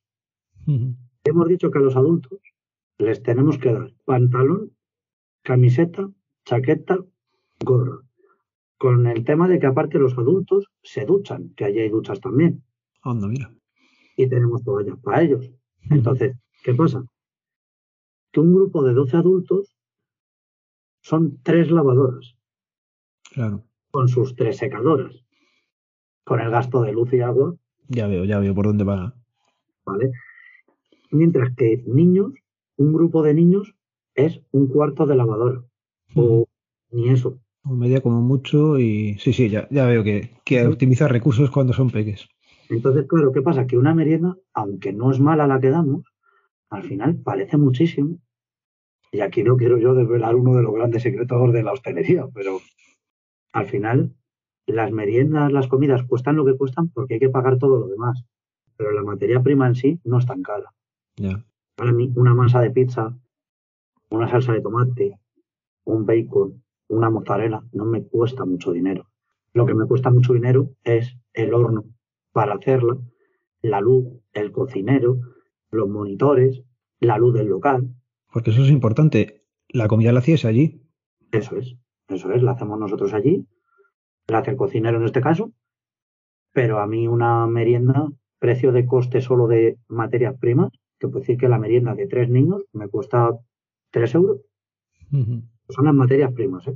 [1.23, 2.39] Hemos dicho que a los adultos
[2.97, 4.71] les tenemos que dar pantalón,
[5.43, 6.09] camiseta,
[6.45, 6.99] chaqueta,
[7.63, 7.99] gorra.
[8.81, 12.63] Con el tema de que aparte los adultos se duchan, que allí hay duchas también.
[13.03, 13.53] Anda, mira.
[14.17, 15.51] Y tenemos toallas para ellos.
[15.91, 17.05] Entonces, ¿qué pasa?
[18.31, 19.77] Que un grupo de 12 adultos
[21.03, 22.35] son tres lavadoras.
[23.31, 23.63] Claro.
[23.91, 25.15] Con sus tres secadoras.
[26.23, 27.55] Con el gasto de luz y agua.
[27.87, 29.13] Ya veo, ya veo por dónde va.
[29.85, 30.11] ¿Vale?
[31.11, 32.33] Mientras que niños,
[32.77, 33.75] un grupo de niños
[34.15, 35.63] es un cuarto de lavadora.
[36.15, 36.47] O
[36.89, 37.39] ni eso.
[37.63, 41.73] O media como mucho y sí, sí, ya, ya veo que, que optimizar recursos cuando
[41.73, 42.27] son peques.
[42.69, 43.67] Entonces, claro, ¿qué pasa?
[43.67, 46.05] Que una merienda, aunque no es mala la que damos,
[46.69, 48.17] al final parece muchísimo.
[49.11, 52.59] Y aquí no quiero yo desvelar uno de los grandes secretos de la hostelería, pero
[53.51, 54.15] al final
[54.65, 58.23] las meriendas, las comidas cuestan lo que cuestan porque hay que pagar todo lo demás.
[58.77, 60.73] Pero la materia prima en sí no es tan cara.
[61.75, 63.13] Para mí, una masa de pizza
[64.11, 65.19] una salsa de tomate,
[65.85, 69.07] un bacon, una mozzarella, no me cuesta mucho dinero.
[69.53, 71.85] Lo que me cuesta mucho dinero es el horno
[72.31, 72.97] para hacerla,
[73.61, 75.19] la luz, el cocinero,
[75.71, 76.63] los monitores,
[76.99, 77.95] la luz del local.
[78.31, 79.43] Porque eso es importante.
[79.69, 80.81] La comida la hacías allí.
[81.31, 81.75] Eso es,
[82.07, 83.47] eso es, la hacemos nosotros allí,
[84.27, 85.53] la hace el cocinero en este caso,
[86.51, 91.37] pero a mí una merienda, precio de coste solo de materias primas, que puedo decir
[91.37, 93.31] que la merienda de tres niños me cuesta
[93.91, 94.41] 3 euros.
[95.71, 96.75] Son las materias primas, ¿eh?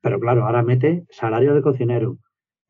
[0.00, 2.18] Pero claro, ahora mete salario de cocinero,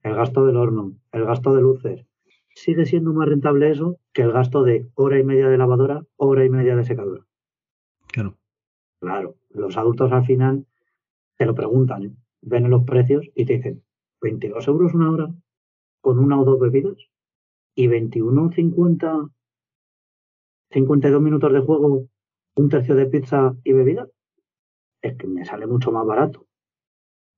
[0.03, 2.07] el gasto del horno, el gasto de luces.
[2.55, 6.45] Sigue siendo más rentable eso que el gasto de hora y media de lavadora, hora
[6.45, 7.25] y media de secadora.
[8.09, 8.37] Claro.
[9.01, 10.67] Claro, los adultos al final
[11.37, 12.13] te lo preguntan, ¿eh?
[12.43, 13.83] ven los precios y te dicen
[14.21, 15.35] 22 euros una hora
[16.01, 16.97] con una o dos bebidas
[17.75, 19.31] y 21, 50,
[20.71, 22.09] 52 minutos de juego
[22.57, 24.09] un tercio de pizza y bebida,
[25.03, 26.47] es que me sale mucho más barato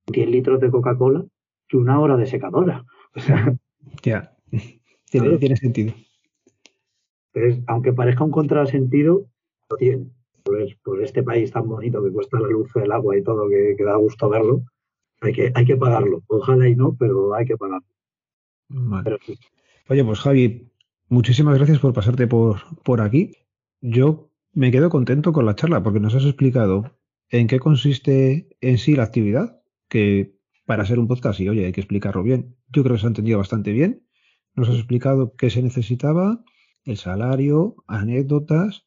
[0.07, 1.25] 10 litros de Coca-Cola
[1.67, 2.85] que una hora de secadora.
[3.15, 3.55] O sea,
[4.01, 4.35] ya,
[5.11, 5.93] tiene, tiene sentido.
[7.67, 9.27] aunque parezca un contrasentido,
[9.69, 10.07] lo tiene.
[10.43, 13.81] Pues, por este país tan bonito que cuesta la luz, el agua y todo, que,
[13.83, 14.63] da gusto verlo,
[15.21, 16.21] hay que, hay que pagarlo.
[16.27, 17.87] Ojalá y no, pero hay que pagarlo.
[19.89, 20.71] Oye, pues Javi,
[21.07, 23.37] muchísimas gracias por pasarte por, por aquí.
[23.79, 26.91] Yo me quedo contento con la charla porque nos has explicado
[27.33, 29.59] en qué consiste en sí la actividad,
[29.89, 32.55] que para ser un podcast, y oye, hay que explicarlo bien.
[32.67, 34.05] Yo creo que se ha entendido bastante bien.
[34.53, 36.43] Nos has explicado qué se necesitaba,
[36.85, 38.85] el salario, anécdotas,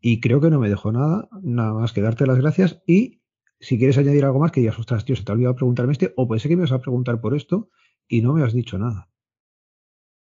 [0.00, 2.82] y creo que no me dejó nada, nada más que darte las gracias.
[2.84, 3.22] Y
[3.60, 6.12] si quieres añadir algo más, que digas, ostras, tío, se te ha olvidado preguntarme este,
[6.16, 7.70] o pensé que me vas a preguntar por esto
[8.08, 9.08] y no me has dicho nada.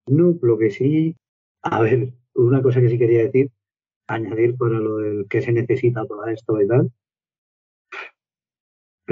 [0.09, 1.15] No, lo que sí,
[1.63, 3.53] a ver, una cosa que sí quería decir
[4.09, 6.93] añadir para lo del que se necesita para esto y tal.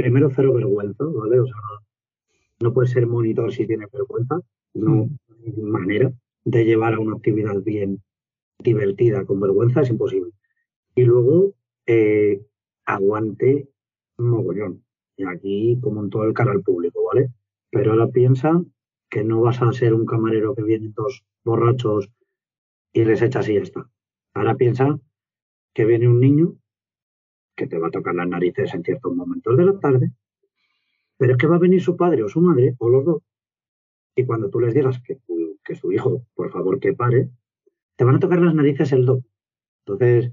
[0.01, 1.41] Primero, cero vergüenza, ¿vale?
[1.41, 1.55] O sea,
[2.61, 4.41] no puedes ser monitor si tienes vergüenza.
[4.73, 6.11] No hay manera
[6.43, 8.03] de llevar a una actividad bien
[8.59, 10.31] divertida con vergüenza, es imposible.
[10.95, 11.53] Y luego,
[11.85, 12.41] eh,
[12.87, 13.69] aguante
[14.17, 14.83] mogollón.
[15.19, 17.29] Y aquí, como en todo el cara al público, ¿vale?
[17.71, 18.65] Pero ahora piensa
[19.11, 22.09] que no vas a ser un camarero que viene dos borrachos
[22.95, 23.87] y les echas y ya está.
[24.33, 24.99] Ahora piensa
[25.75, 26.55] que viene un niño
[27.61, 30.11] que te va a tocar las narices en ciertos momentos de la tarde,
[31.19, 33.23] pero es que va a venir su padre o su madre o los dos,
[34.17, 35.19] y cuando tú les digas que,
[35.63, 37.29] que su hijo, por favor, que pare,
[37.97, 39.23] te van a tocar las narices el do.
[39.85, 40.33] Entonces,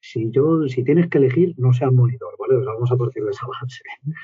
[0.00, 2.64] si yo, si tienes que elegir, no seas monitor, ¿vale?
[2.64, 3.82] vamos a partir de esa base.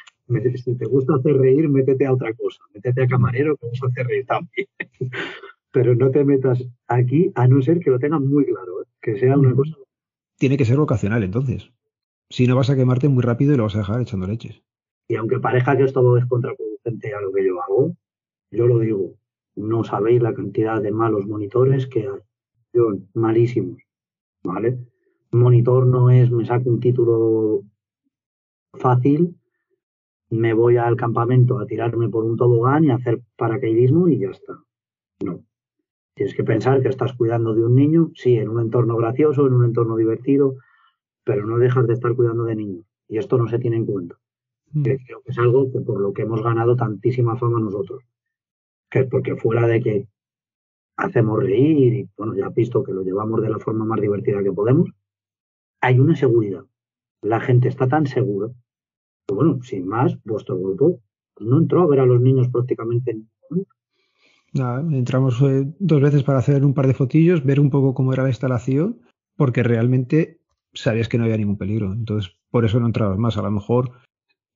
[0.64, 3.86] Si te gusta hacer reír, métete a otra cosa, métete a camarero que vas a
[3.88, 4.66] hacer reír también.
[5.70, 8.86] pero no te metas aquí a no ser que lo tengan muy claro, ¿eh?
[9.02, 9.76] que sea una cosa.
[10.38, 11.70] Tiene que ser vocacional entonces.
[12.32, 14.62] Si no vas a quemarte muy rápido y lo vas a dejar echando leches.
[15.06, 17.94] Y aunque parezca que esto es contraproducente a lo que yo hago,
[18.50, 19.16] yo lo digo,
[19.54, 23.02] no sabéis la cantidad de malos monitores que hay.
[23.12, 23.82] Malísimos.
[24.42, 24.78] ¿Vale?
[25.30, 27.64] Monitor no es me saco un título
[28.72, 29.36] fácil,
[30.30, 34.54] me voy al campamento a tirarme por un tobogán y hacer paracaidismo y ya está.
[35.22, 35.44] No.
[36.14, 39.52] Tienes que pensar que estás cuidando de un niño, sí, en un entorno gracioso, en
[39.52, 40.56] un entorno divertido,
[41.24, 42.84] pero no dejas de estar cuidando de niños.
[43.08, 44.16] Y esto no se tiene en cuenta.
[44.72, 44.82] Mm.
[44.82, 48.02] Creo que es algo que por lo que hemos ganado tantísima fama nosotros.
[48.90, 50.08] Que es porque fuera de que
[50.96, 54.42] hacemos reír y, bueno, ya has visto que lo llevamos de la forma más divertida
[54.42, 54.90] que podemos,
[55.80, 56.64] hay una seguridad.
[57.22, 58.48] La gente está tan segura.
[59.26, 61.00] Que, bueno, sin más, vuestro grupo
[61.40, 63.28] no entró a ver a los niños prácticamente en
[64.54, 68.12] Nada, entramos eh, dos veces para hacer un par de fotillos, ver un poco cómo
[68.12, 69.00] era la instalación,
[69.34, 70.41] porque realmente
[70.74, 71.92] sabías que no había ningún peligro.
[71.92, 73.36] Entonces, por eso no entrabas más.
[73.36, 73.92] A lo mejor,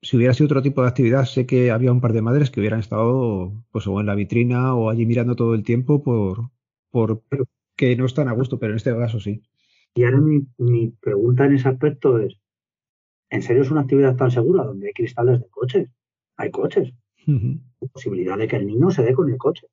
[0.01, 2.59] si hubiera sido otro tipo de actividad, sé que había un par de madres que
[2.59, 6.49] hubieran estado pues o en la vitrina o allí mirando todo el tiempo por,
[6.91, 7.23] por
[7.75, 9.43] que no están a gusto, pero en este caso sí.
[9.95, 12.35] Y ahora mi, mi pregunta en ese aspecto es,
[13.29, 15.89] ¿en serio es una actividad tan segura donde hay cristales de coches?
[16.37, 16.93] Hay coches.
[17.93, 19.67] Posibilidad de que el niño se dé con el coche.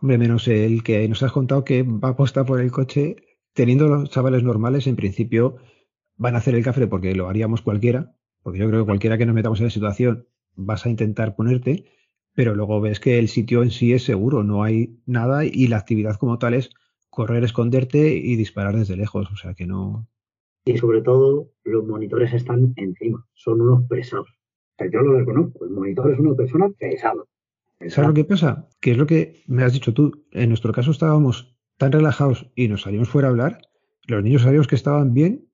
[0.00, 3.16] Hombre, menos el que nos has contado que va a apostar por el coche,
[3.54, 5.56] teniendo los chavales normales, en principio
[6.16, 9.26] van a hacer el café porque lo haríamos cualquiera, porque yo creo que cualquiera que
[9.26, 11.84] nos metamos en la situación vas a intentar ponerte,
[12.34, 15.78] pero luego ves que el sitio en sí es seguro, no hay nada y la
[15.78, 16.70] actividad como tal es
[17.10, 20.06] correr, esconderte y disparar desde lejos, o sea que no.
[20.66, 24.28] Y sobre todo, los monitores están encima, son unos pesados.
[24.28, 27.24] O sea, yo lo reconozco, el monitor es una persona pesada.
[27.88, 28.68] ¿Sabes lo que pasa?
[28.80, 30.24] Que es lo que me has dicho tú.
[30.32, 33.60] En nuestro caso estábamos tan relajados y nos salimos fuera a hablar.
[34.06, 35.45] Los niños sabíamos que estaban bien.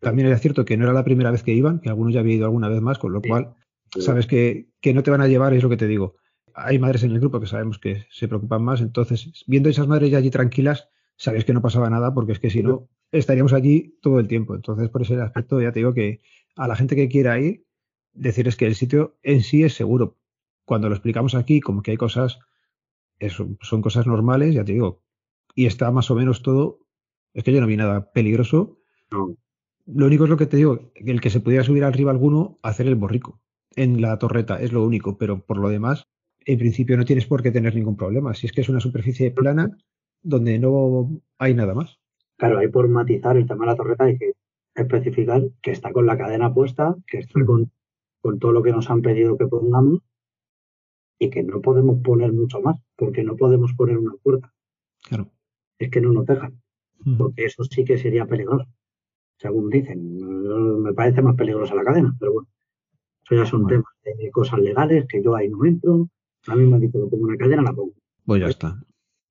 [0.00, 2.38] También era cierto que no era la primera vez que iban, que algunos ya habían
[2.38, 3.54] ido alguna vez más, con lo cual
[3.98, 6.16] sabes que, que no te van a llevar, es lo que te digo.
[6.54, 10.10] Hay madres en el grupo que sabemos que se preocupan más, entonces viendo esas madres
[10.10, 13.98] ya allí tranquilas, sabes que no pasaba nada, porque es que si no, estaríamos allí
[14.02, 14.54] todo el tiempo.
[14.54, 16.20] Entonces, por ese aspecto, ya te digo que
[16.56, 17.64] a la gente que quiera ir,
[18.12, 20.16] decirles que el sitio en sí es seguro,
[20.64, 22.38] cuando lo explicamos aquí, como que hay cosas,
[23.18, 25.02] eso, son cosas normales, ya te digo,
[25.54, 26.80] y está más o menos todo,
[27.32, 28.78] es que yo no vi nada peligroso.
[29.92, 32.86] Lo único es lo que te digo, el que se pudiera subir arriba alguno, hacer
[32.86, 33.40] el borrico
[33.74, 36.08] en la torreta, es lo único, pero por lo demás,
[36.44, 38.34] en principio no tienes por qué tener ningún problema.
[38.34, 39.78] Si es que es una superficie plana
[40.22, 41.98] donde no hay nada más.
[42.36, 44.32] Claro, hay por matizar el tema de la torreta hay que
[44.74, 47.70] especificar que está con la cadena puesta, que está con,
[48.20, 50.00] con todo lo que nos han pedido que pongamos
[51.18, 54.52] y que no podemos poner mucho más, porque no podemos poner una puerta.
[55.02, 55.28] Claro.
[55.78, 56.60] Es que no nos dejan,
[57.16, 58.66] porque eso sí que sería peligroso.
[59.38, 62.48] Según dicen, me parece más peligrosa la cadena, pero bueno,
[63.24, 66.08] eso ya son temas de cosas legales que yo ahí no entro.
[66.46, 67.94] A mí me han dicho que pongo una cadena, la pongo.
[68.24, 68.80] Pues ya está.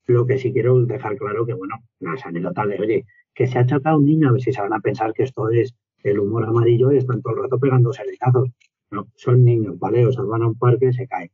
[0.06, 3.66] Lo que sí quiero dejar claro que, bueno, las anécdotas de, oye, que se ha
[3.66, 6.46] chocado un niño, a ver si se van a pensar que esto es el humor
[6.46, 8.50] amarillo y están todo el rato pegándose leñazos.
[8.92, 10.06] No, son niños, ¿vale?
[10.06, 11.30] O sea, van a un parque, se caen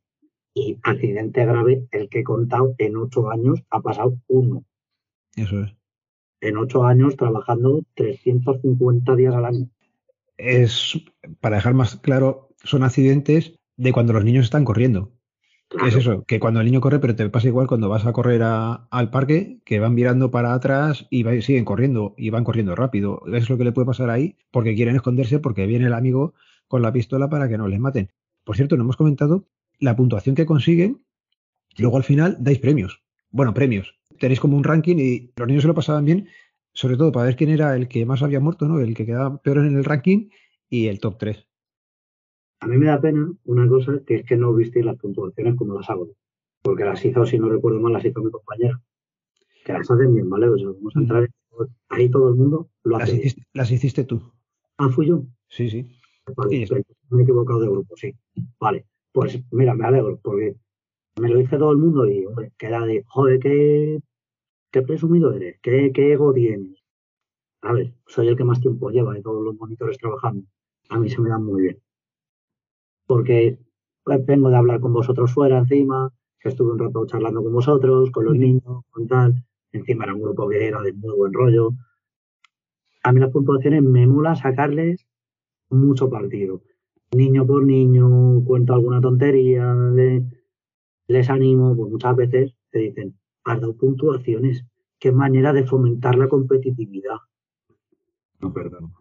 [0.54, 4.64] y accidente grave, el que he contado en ocho años ha pasado uno.
[5.36, 5.76] Eso es.
[6.44, 9.70] En ocho años trabajando 350 días al año.
[10.38, 11.00] Es,
[11.40, 15.14] para dejar más claro, son accidentes de cuando los niños están corriendo.
[15.88, 18.42] Es eso, que cuando el niño corre, pero te pasa igual cuando vas a correr
[18.44, 23.22] al parque, que van mirando para atrás y siguen corriendo, y van corriendo rápido.
[23.34, 26.34] Es lo que le puede pasar ahí, porque quieren esconderse, porque viene el amigo
[26.68, 28.12] con la pistola para que no les maten.
[28.44, 29.48] Por cierto, no hemos comentado
[29.80, 31.06] la puntuación que consiguen,
[31.78, 33.02] luego al final dais premios.
[33.32, 33.96] Bueno, premios.
[34.24, 36.30] Tenéis como un ranking y los niños se lo pasaban bien,
[36.72, 38.80] sobre todo para ver quién era el que más había muerto, ¿no?
[38.80, 40.30] El que quedaba peor en el ranking
[40.70, 41.46] y el top 3.
[42.62, 45.74] A mí me da pena una cosa, que es que no visteis las puntuaciones como
[45.74, 46.08] las hago.
[46.62, 48.82] Porque las hizo, si no recuerdo mal, las hizo mi compañera.
[49.66, 50.48] Que las hacen bien, ¿vale?
[50.48, 51.30] O sea, vamos a entrar
[51.90, 53.12] ahí todo el mundo lo hace.
[53.12, 54.22] Las hiciste, las hiciste tú.
[54.78, 55.26] Ah, fui yo.
[55.50, 55.86] Sí, sí.
[56.34, 56.66] Vale,
[57.10, 58.16] me he equivocado de grupo, sí.
[58.58, 58.86] Vale.
[59.12, 60.56] Pues mira, me alegro, porque
[61.20, 64.00] me lo dice todo el mundo y hombre, queda de, joder, qué,
[64.74, 66.84] qué presumido eres, qué, qué ego tienes.
[67.62, 70.46] A ver, soy el que más tiempo lleva de todos los monitores trabajando.
[70.90, 71.82] A mí se me dan muy bien.
[73.08, 73.58] Porque
[74.04, 78.12] pues, vengo de hablar con vosotros fuera encima, que estuve un rato charlando con vosotros,
[78.12, 79.46] con los niños, con tal.
[79.72, 81.70] Encima era un grupo que era de muy buen rollo.
[83.04, 85.08] A mí las puntuaciones me mola sacarles
[85.70, 86.62] mucho partido
[87.14, 89.74] niño por niño, cuento alguna tontería,
[91.08, 94.66] les animo, pues muchas veces te dicen, has dado puntuaciones.
[95.00, 97.18] Qué manera de fomentar la competitividad.
[98.40, 98.94] No, perdón.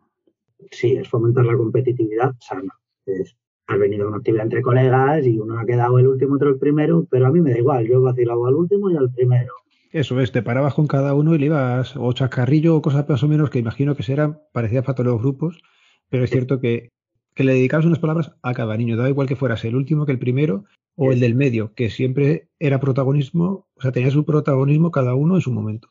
[0.70, 2.72] Sí, es fomentar la competitividad sana.
[3.06, 3.36] Es,
[3.66, 6.58] has venido a una actividad entre colegas y uno ha quedado el último, otro el
[6.58, 9.52] primero, pero a mí me da igual, yo he vacilado al último y al primero.
[9.90, 13.22] Eso es, te parabas con cada uno y le ibas o chascarrillo o cosas más
[13.22, 15.62] o menos que imagino que serán parecidas para todos los grupos,
[16.08, 16.88] pero es cierto que,
[17.34, 20.12] que le dedicabas unas palabras a cada niño, daba igual que fueras el último que
[20.12, 20.64] el primero
[20.96, 25.36] o el del medio, que siempre era protagonismo, o sea, tenía su protagonismo cada uno
[25.36, 25.88] en su momento.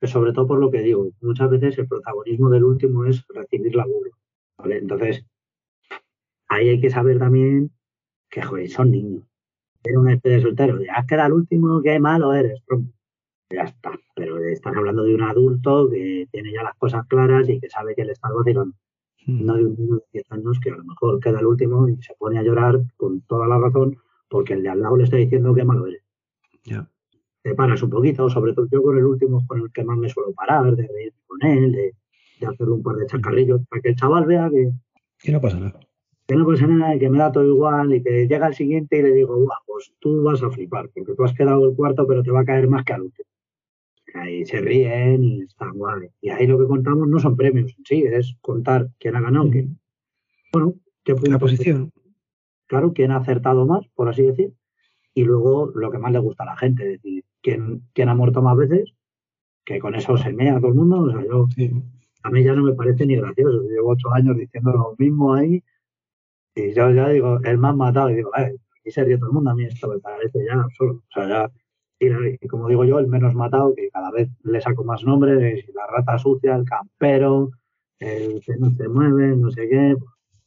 [0.00, 3.74] Pero sobre todo por lo que digo, muchas veces el protagonismo del último es recibir
[3.74, 4.16] la burla,
[4.58, 4.78] ¿vale?
[4.78, 5.24] Entonces,
[6.48, 7.70] ahí hay que saber también
[8.30, 9.28] que, joder, son niños
[9.84, 12.62] era un especie de soltero, ya que era el último, qué malo eres.
[13.50, 17.58] Ya está, pero estás hablando de un adulto que tiene ya las cosas claras y
[17.60, 18.76] que sabe que le está vacilando.
[19.28, 22.00] No de un niño de 10 años que a lo mejor queda el último y
[22.02, 23.96] se pone a llorar con toda la razón
[24.28, 26.02] porque el de al lado le está diciendo qué malo eres.
[26.64, 26.88] Ya.
[27.42, 30.08] Te paras un poquito, sobre todo yo con el último con el que más me
[30.08, 31.94] suelo parar, de reír con él, de,
[32.40, 34.70] de hacerle un par de chacarrillos, para que el chaval vea que,
[35.18, 35.78] que no pasa nada
[36.28, 39.02] que no pasa nada, que me da todo igual y que llega el siguiente y
[39.02, 42.22] le digo, guau, pues tú vas a flipar, porque tú has quedado el cuarto, pero
[42.22, 43.28] te va a caer más que al último.
[44.14, 46.08] Ahí se ríen y están guay.
[46.20, 49.50] Y ahí lo que contamos no son premios en sí, es contar quién ha ganado,
[49.50, 49.78] quién.
[50.52, 50.74] Bueno,
[51.04, 51.92] qué La posición.
[52.66, 54.52] Claro, quién ha acertado más, por así decir.
[55.14, 58.14] Y luego lo que más le gusta a la gente, es decir, quién, quién ha
[58.14, 58.92] muerto más veces,
[59.64, 61.00] que con eso se mea a todo el mundo.
[61.00, 61.46] O sea, yo,
[62.22, 63.62] a mí ya no me parece ni gracioso.
[63.62, 65.62] Llevo ocho años diciendo lo mismo ahí
[66.58, 69.34] y yo ya digo, el más matado, y digo, eh, aquí se ríe todo el
[69.34, 71.02] mundo, a mí esto me parece ya absurdo.
[71.08, 71.52] O sea, ya,
[72.00, 75.86] y, como digo yo, el menos matado, que cada vez le saco más nombres, la
[75.86, 77.50] rata sucia, el campero,
[77.98, 79.96] el que no se mueve, no sé qué.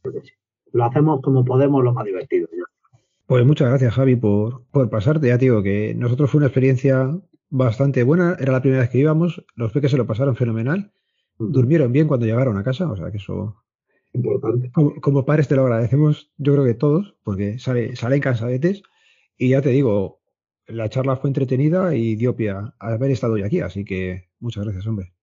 [0.01, 0.33] Pues,
[0.73, 2.47] lo hacemos como podemos, lo más divertido.
[3.25, 5.27] Pues muchas gracias, Javi, por, por pasarte.
[5.27, 7.17] Ya digo que nosotros fue una experiencia
[7.49, 8.35] bastante buena.
[8.39, 9.43] Era la primera vez que íbamos.
[9.55, 10.91] Los peques se lo pasaron fenomenal.
[11.37, 13.55] Durmieron bien cuando llegaron a casa, o sea que eso
[14.13, 14.71] importante.
[14.71, 18.83] Como, padres te lo agradecemos, yo creo que todos, porque sale, salen cansadetes.
[19.37, 20.20] Y ya te digo,
[20.71, 24.63] la charla fue entretenida y dio pie a haber estado hoy aquí, así que muchas
[24.63, 25.13] gracias, hombre.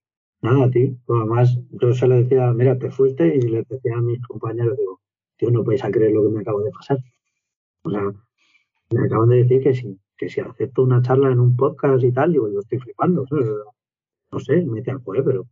[0.40, 0.96] Nada, a ti.
[1.08, 5.00] Además, yo se le decía, mira, te fuiste y le decía a mis compañeros, digo,
[5.36, 6.98] tío, no podéis a creer lo que me acaba de pasar.
[7.82, 8.02] O sea,
[8.90, 12.12] me acaban de decir que si, que si acepto una charla en un podcast y
[12.12, 13.24] tal, digo, yo estoy flipando.
[14.30, 15.46] No sé, me decían, joder, pero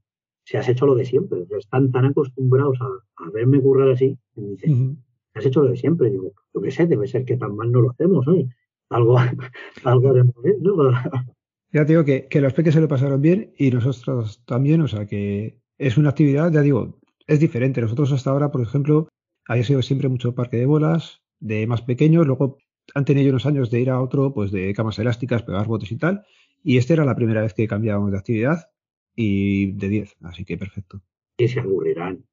[0.44, 1.44] si has hecho lo de siempre.
[1.58, 4.16] están tan acostumbrados a, verme currar así.
[4.36, 5.02] me dicen,
[5.34, 6.10] has hecho lo de siempre.
[6.10, 8.26] Digo, yo qué sé, debe ser que tan mal no lo hacemos.
[8.28, 8.46] ¿eh?
[8.90, 9.18] Algo,
[9.84, 10.90] algo de ¿no?
[11.72, 14.80] Ya te digo que, que los peques se lo pasaron bien y nosotros también.
[14.80, 17.80] O sea que es una actividad, ya digo, es diferente.
[17.80, 19.08] Nosotros hasta ahora, por ejemplo,
[19.46, 22.26] ha sido siempre mucho parque de bolas, de más pequeños.
[22.26, 22.58] Luego
[22.94, 25.96] han tenido unos años de ir a otro, pues de camas elásticas, pegar botes y
[25.96, 26.24] tal.
[26.62, 28.70] Y esta era la primera vez que cambiábamos de actividad
[29.14, 31.02] y de 10, así que perfecto.
[31.38, 32.24] Y se aburrirán.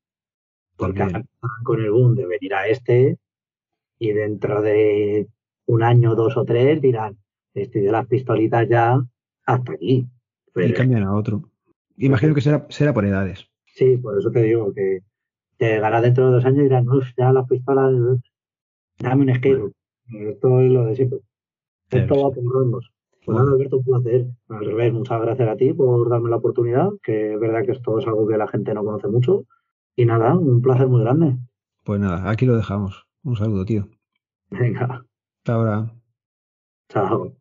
[0.75, 1.05] Porque
[1.63, 3.17] con el boom de venir a este
[3.99, 5.27] y dentro de
[5.65, 7.17] un año, dos o tres dirán,
[7.53, 9.01] estoy de las pistolitas ya
[9.45, 10.07] hasta aquí.
[10.55, 11.43] y cambian a otro.
[11.97, 13.47] Imagino que será, será por edades.
[13.65, 14.99] Sí, por eso te digo que
[15.59, 16.85] llegará dentro de dos años y dirán,
[17.17, 17.93] ya las pistolas,
[18.99, 19.71] dame un skate.
[20.11, 21.19] Esto es lo de siempre.
[21.89, 22.91] Esto va por rondos.
[23.25, 24.25] Pues nada, Alberto, un placer.
[24.49, 27.97] Al revés, muchas gracias a ti por darme la oportunidad, que es verdad que esto
[27.99, 29.45] es algo que la gente no conoce mucho.
[29.95, 31.37] Y nada, un placer muy grande.
[31.83, 33.07] Pues nada, aquí lo dejamos.
[33.23, 33.87] Un saludo, tío.
[34.49, 35.05] Venga.
[35.43, 35.93] Hasta ahora.
[36.89, 37.35] Chao.